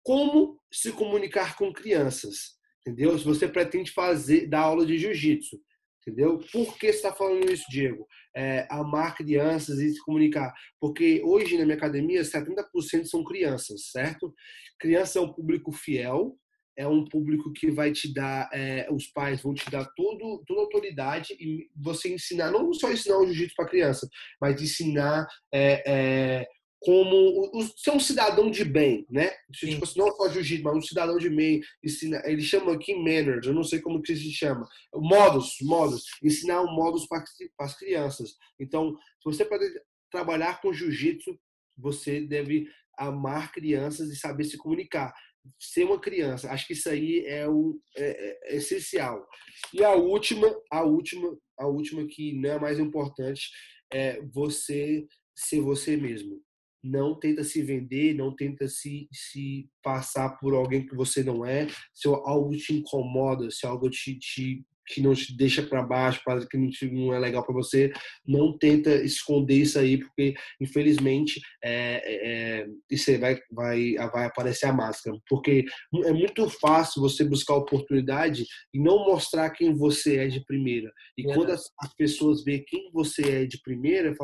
[0.06, 3.18] como se comunicar com crianças, entendeu?
[3.18, 5.60] Se você pretende fazer dar aula de jiu-jitsu,
[6.06, 6.38] Entendeu?
[6.52, 8.06] Por que está falando isso, Diego?
[8.34, 10.54] É, amar crianças e se comunicar.
[10.80, 14.32] Porque hoje na minha academia, 70% são crianças, certo?
[14.78, 16.38] Criança é um público fiel,
[16.78, 20.60] é um público que vai te dar, é, os pais vão te dar todo, toda
[20.60, 24.08] a autoridade e você ensinar, não só ensinar o jiu-jitsu para criança,
[24.40, 26.48] mas ensinar é, é,
[26.80, 29.30] como o, ser um cidadão de bem, né?
[29.52, 31.60] Tipo, assim, não só jiu-jitsu, mas um cidadão de bem.
[31.84, 34.66] Ensina, eles chamam aqui manners, eu não sei como que se chama.
[34.94, 36.04] Modos, modos.
[36.22, 37.24] Ensinar um modos para
[37.60, 38.36] as crianças.
[38.60, 39.64] Então, se você pode
[40.10, 41.38] trabalhar com jiu-jitsu,
[41.76, 42.66] você deve
[42.98, 45.12] amar crianças e saber se comunicar
[45.58, 46.50] ser uma criança.
[46.50, 49.26] Acho que isso aí é o é, é essencial.
[49.72, 53.50] E a última, a última, a última que não é mais importante
[53.92, 56.40] é você ser você mesmo.
[56.88, 61.66] Não tenta se vender, não tenta se, se passar por alguém que você não é.
[61.92, 66.86] Se algo te incomoda, se algo te, te que não te deixa para baixo, que
[66.86, 67.92] não é legal para você,
[68.26, 74.26] não tenta esconder isso aí, porque infelizmente é, é, é, isso aí vai, vai, vai
[74.26, 75.16] aparecer a máscara.
[75.28, 75.64] Porque
[76.04, 80.90] é muito fácil você buscar oportunidade e não mostrar quem você é de primeira.
[81.18, 84.14] E é quando as, as, pessoas veem quem você é de primeira,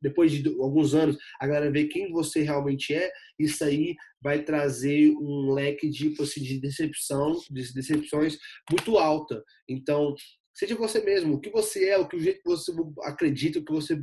[0.00, 5.10] depois de alguns anos, a galera vê quem você realmente é, isso aí vai trazer
[5.16, 8.38] um leque de, tipo assim, de decepção, de decepções
[8.70, 9.42] muito alta.
[9.68, 10.14] Então,
[10.54, 12.72] seja você mesmo, o que você é, o que o jeito que você
[13.02, 14.02] acredita, o que você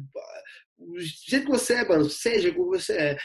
[0.78, 3.18] o jeito que você é, mano, seja como você é.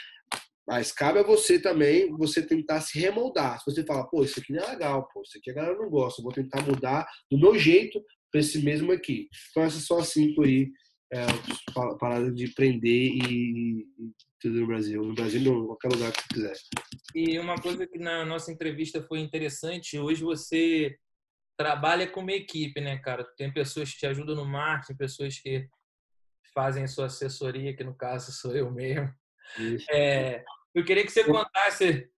[0.67, 3.59] Mas cabe a você também, você tentar se remoldar.
[3.59, 5.89] Se você fala, pô, isso aqui não é legal, pô, isso aqui a galera não
[5.89, 7.99] gosta, vou tentar mudar do meu jeito
[8.31, 9.27] para esse mesmo aqui.
[9.49, 10.69] Então, essas são as cinco aí,
[11.11, 11.25] é,
[11.99, 13.87] parada de prender e,
[14.39, 15.03] tudo no Brasil.
[15.03, 16.53] No Brasil, em qualquer lugar que quiser.
[17.13, 20.97] E uma coisa que na nossa entrevista foi interessante, hoje você
[21.57, 23.23] trabalha como equipe, né, cara?
[23.35, 25.67] Tem pessoas que te ajudam no marketing, pessoas que
[26.53, 29.13] fazem a sua assessoria, que no caso sou eu mesmo.
[29.91, 30.43] É,
[30.73, 32.09] eu queria que você contasse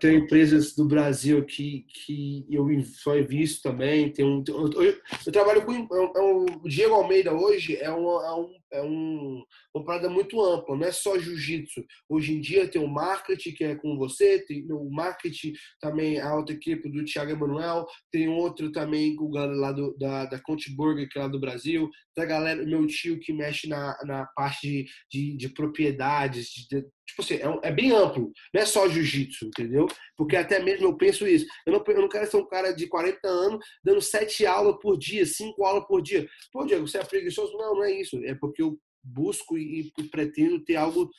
[0.00, 4.12] tem empresas do Brasil que, que eu só he visto também.
[4.12, 5.72] Tem um, eu, eu, eu trabalho com.
[5.72, 9.42] É um, o Diego Almeida hoje é, uma, é, um, é um,
[9.74, 11.84] uma parada muito ampla, não é só jiu-jitsu.
[12.08, 16.28] Hoje em dia tem o marketing, que é com você, tem o marketing também, a
[16.28, 20.40] alta equipe do Thiago Emanuel, tem outro também com o galera lá do, da, da
[20.40, 23.96] Conte Burger, que é lá do Brasil, tem a galera, meu tio que mexe na,
[24.04, 28.66] na parte de, de, de propriedades, de, tipo assim, é, é, bem amplo, não é
[28.66, 29.86] só jiu-jitsu, entendeu?
[30.16, 32.86] Porque até mesmo eu penso isso, eu não, eu não quero ser um cara de
[32.88, 36.26] 40 anos dando sete aulas por dia, cinco aulas por dia.
[36.50, 37.56] Pô, Diego, você é preguiçoso?
[37.56, 41.10] Não, não é isso, é porque eu busco e, e pretendo ter algo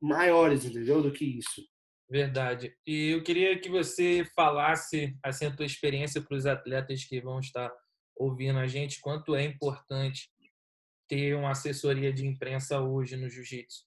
[0.00, 1.62] maiores, entendeu, do que isso.
[2.08, 2.74] Verdade.
[2.86, 7.40] E eu queria que você falasse assim, a tua experiência para os atletas que vão
[7.40, 7.72] estar
[8.16, 10.30] ouvindo a gente, quanto é importante
[11.08, 13.84] ter uma assessoria de imprensa hoje no jiu-jitsu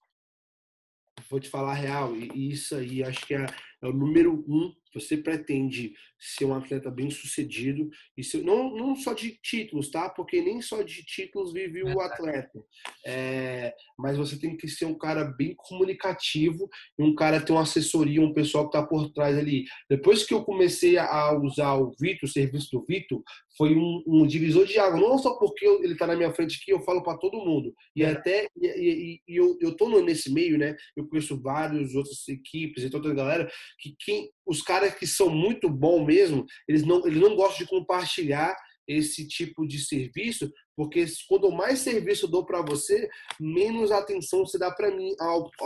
[1.30, 3.46] vou te falar a real, e isso aí acho que é,
[3.86, 4.72] é o número um.
[4.94, 10.08] Você pretende ser um atleta bem sucedido, e ser, não, não só de títulos, tá?
[10.08, 12.58] Porque nem só de títulos vive o atleta.
[13.04, 16.68] É, mas você tem que ser um cara bem comunicativo
[16.98, 19.64] e um cara ter uma assessoria, um pessoal que tá por trás ali.
[19.88, 23.22] Depois que eu comecei a usar o Vitor, o serviço do Vitor,
[23.56, 25.00] foi um, um, divisor de água.
[25.00, 27.74] Não só porque ele está na minha frente aqui, eu falo para todo mundo.
[27.94, 28.10] E é.
[28.10, 30.76] até e, e, e, eu, eu tô nesse meio, né?
[30.96, 35.28] Eu conheço vários outras equipes e toda a galera que quem, os caras que são
[35.28, 38.56] muito bom mesmo, eles não, eles não gostam de compartilhar
[38.88, 43.08] esse tipo de serviço, porque quando mais serviço eu dou para você,
[43.40, 45.14] menos atenção você dá para mim.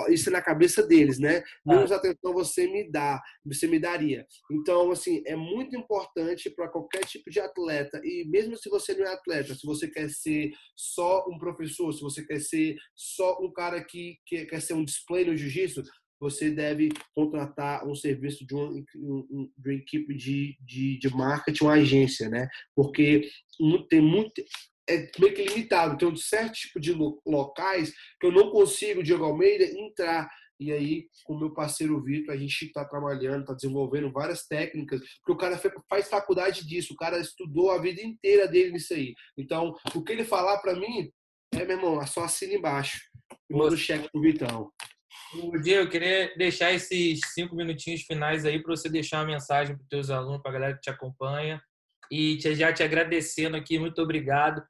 [0.09, 1.43] Isso é na cabeça deles, né?
[1.67, 1.97] Menos ah.
[1.97, 4.27] atenção você me dá, você me daria.
[4.51, 9.05] Então, assim, é muito importante para qualquer tipo de atleta, e mesmo se você não
[9.05, 13.53] é atleta, se você quer ser só um professor, se você quer ser só um
[13.53, 15.83] cara que, que quer ser um display no jiu-jitsu,
[16.21, 21.73] você deve contratar um serviço de uma, de uma equipe de, de, de marketing, uma
[21.73, 22.47] agência, né?
[22.77, 23.29] Porque
[23.89, 24.43] tem muito,
[24.89, 25.97] é meio que limitado.
[25.97, 26.93] Tem um certo tipo de
[27.27, 30.29] locais que eu não consigo, Diego Almeida, entrar.
[30.59, 35.01] E aí, com o meu parceiro Vitor, a gente está trabalhando, está desenvolvendo várias técnicas,
[35.17, 35.59] porque o cara
[35.89, 39.15] faz faculdade disso, o cara estudou a vida inteira dele nisso aí.
[39.39, 41.11] Então, o que ele falar para mim,
[41.55, 43.01] é, meu irmão, é só assina embaixo.
[43.49, 44.71] E manda o cheque pro Vitão.
[45.63, 49.83] Diego, eu queria deixar esses cinco minutinhos finais aí para você deixar uma mensagem para
[49.83, 51.61] os teus alunos, para a galera que te acompanha.
[52.11, 54.63] E já te agradecendo aqui, muito obrigado.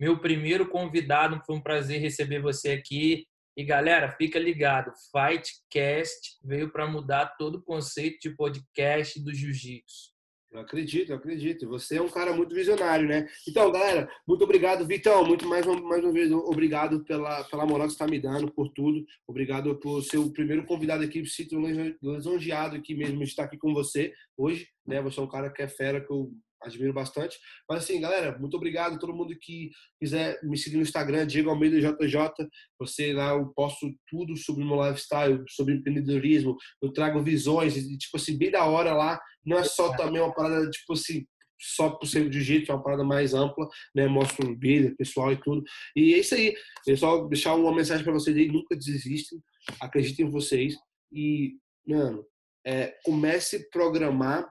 [0.00, 3.26] Meu primeiro convidado, foi um prazer receber você aqui.
[3.56, 10.17] E galera, fica ligado, Fightcast veio para mudar todo o conceito de podcast do jiu-jitsu.
[10.50, 11.68] Eu acredito, eu acredito.
[11.68, 13.28] Você é um cara muito visionário, né?
[13.46, 15.24] Então, galera, muito obrigado, Vitão.
[15.24, 18.68] Muito mais, mais uma vez, obrigado pela, pela moral que você está me dando, por
[18.70, 19.04] tudo.
[19.26, 21.60] Obrigado por ser o primeiro convidado aqui, sinto
[22.02, 25.02] lisonjeado aqui mesmo de estar aqui com você hoje, né?
[25.02, 26.32] Você é um cara que é fera, que eu
[26.62, 27.38] admiro bastante.
[27.68, 28.98] Mas assim, galera, muito obrigado.
[28.98, 32.48] Todo mundo que quiser me seguir no Instagram, Diego Almeida JJ.
[32.78, 36.56] Você lá eu posto tudo sobre o meu lifestyle, sobre empreendedorismo.
[36.82, 39.20] Eu trago visões, tipo assim, bem da hora lá.
[39.44, 41.24] Não é só também uma parada, tipo assim,
[41.60, 44.06] só por ser de jeito, é uma parada mais ampla, né?
[44.06, 45.62] Mostro vida, pessoal e tudo.
[45.96, 46.54] E é isso aí.
[46.86, 49.40] Eu só deixar uma mensagem para vocês aí, nunca desistem,
[49.80, 50.76] acreditem em vocês
[51.12, 51.56] e,
[51.86, 52.24] mano,
[52.66, 54.48] é, comece a programar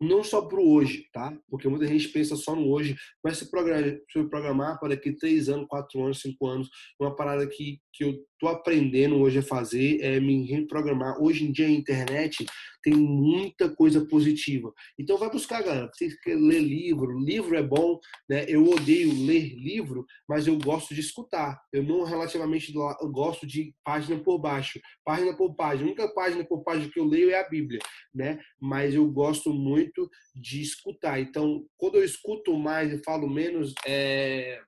[0.00, 1.36] não só para o hoje, tá?
[1.48, 6.02] Porque muita gente pensa só no hoje, mas se programar, para daqui três anos, quatro
[6.02, 6.68] anos, cinco anos,
[7.00, 11.20] uma parada que, que eu tô aprendendo hoje a fazer é me reprogramar.
[11.20, 12.46] Hoje em dia a internet
[12.82, 14.72] tem muita coisa positiva.
[14.98, 15.90] Então vai buscar, galera.
[15.92, 17.98] Você quer ler livro, livro é bom,
[18.28, 18.44] né?
[18.48, 21.60] Eu odeio ler livro, mas eu gosto de escutar.
[21.72, 25.84] Eu não relativamente eu gosto de página por baixo, página por página.
[25.84, 27.80] A única página por página que eu leio é a Bíblia,
[28.14, 28.40] né?
[28.60, 31.20] Mas eu gosto muito de escutar.
[31.20, 34.60] Então, quando eu escuto mais e falo menos, é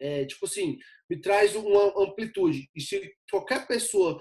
[0.00, 0.78] é, tipo assim,
[1.10, 2.68] me traz uma amplitude.
[2.74, 4.20] E se qualquer pessoa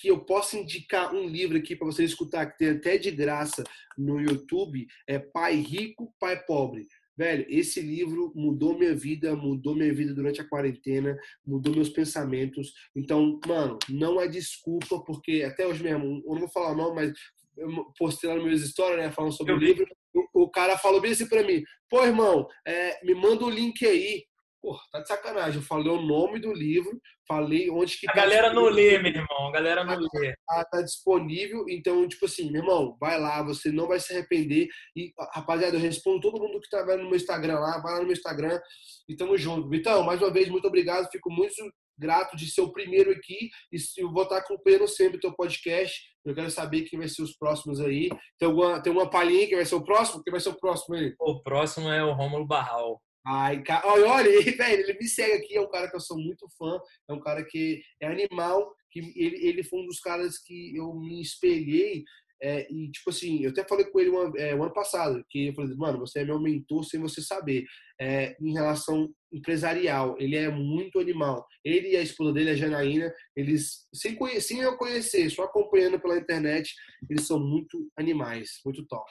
[0.00, 3.64] que eu possa indicar um livro aqui para você escutar, que tem até de graça
[3.96, 6.86] no YouTube, é Pai Rico, Pai Pobre.
[7.16, 12.72] Velho, esse livro mudou minha vida, mudou minha vida durante a quarentena, mudou meus pensamentos.
[12.94, 17.12] Então, mano, não é desculpa, porque até hoje mesmo, eu não vou falar não, mas
[17.56, 19.84] eu postei lá nas minhas histórias, né, falando sobre eu o livro.
[20.14, 23.84] O, o, cara falou bem assim para mim: pô, irmão, é, me manda o link
[23.84, 24.24] aí.
[24.60, 25.60] Pô, tá de sacanagem.
[25.60, 28.08] Eu falei o nome do livro, falei onde que.
[28.08, 29.48] A tá galera não lê, meu irmão.
[29.48, 30.34] A galera não tá, lê.
[30.46, 31.64] Tá, tá, disponível.
[31.68, 34.68] Então, tipo assim, meu irmão, vai lá, você não vai se arrepender.
[34.96, 37.80] E, rapaziada, eu respondo todo mundo que tá vendo no meu Instagram lá.
[37.80, 38.60] Vai lá no meu Instagram
[39.08, 39.72] e tamo junto.
[39.72, 41.08] Então, mais uma vez, muito obrigado.
[41.10, 41.54] Fico muito
[41.96, 43.50] grato de ser o primeiro aqui.
[43.72, 46.00] E eu vou estar acompanhando sempre o teu podcast.
[46.24, 48.08] Eu quero saber quem vai ser os próximos aí.
[48.38, 50.22] Tem, alguma, tem uma palhinha que vai ser o próximo?
[50.24, 51.14] Quem vai ser o próximo aí?
[51.20, 53.00] O próximo é o Rômulo Barral.
[53.30, 56.18] Ai, cara, olha, olha velho, ele me segue aqui, é um cara que eu sou
[56.18, 60.38] muito fã, é um cara que é animal, que ele, ele foi um dos caras
[60.38, 62.04] que eu me espelhei
[62.40, 65.54] é, e, tipo assim, eu até falei com ele uma, é, ano passado, que eu
[65.54, 67.64] falei, mano, você é meu mentor sem você saber.
[68.00, 71.44] É, em relação empresarial, ele é muito animal.
[71.64, 76.16] Ele e a esposa dele, a Janaína, eles, sem, sem eu conhecer, só acompanhando pela
[76.16, 76.72] internet,
[77.10, 79.10] eles são muito animais, muito top.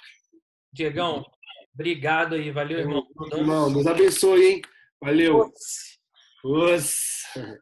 [0.73, 1.23] Diegão,
[1.77, 3.07] Obrigado aí, valeu, irmão.
[3.31, 4.61] Irmão, Deus abençoe, hein?
[4.99, 5.53] Valeu.
[6.43, 7.59] Nossa.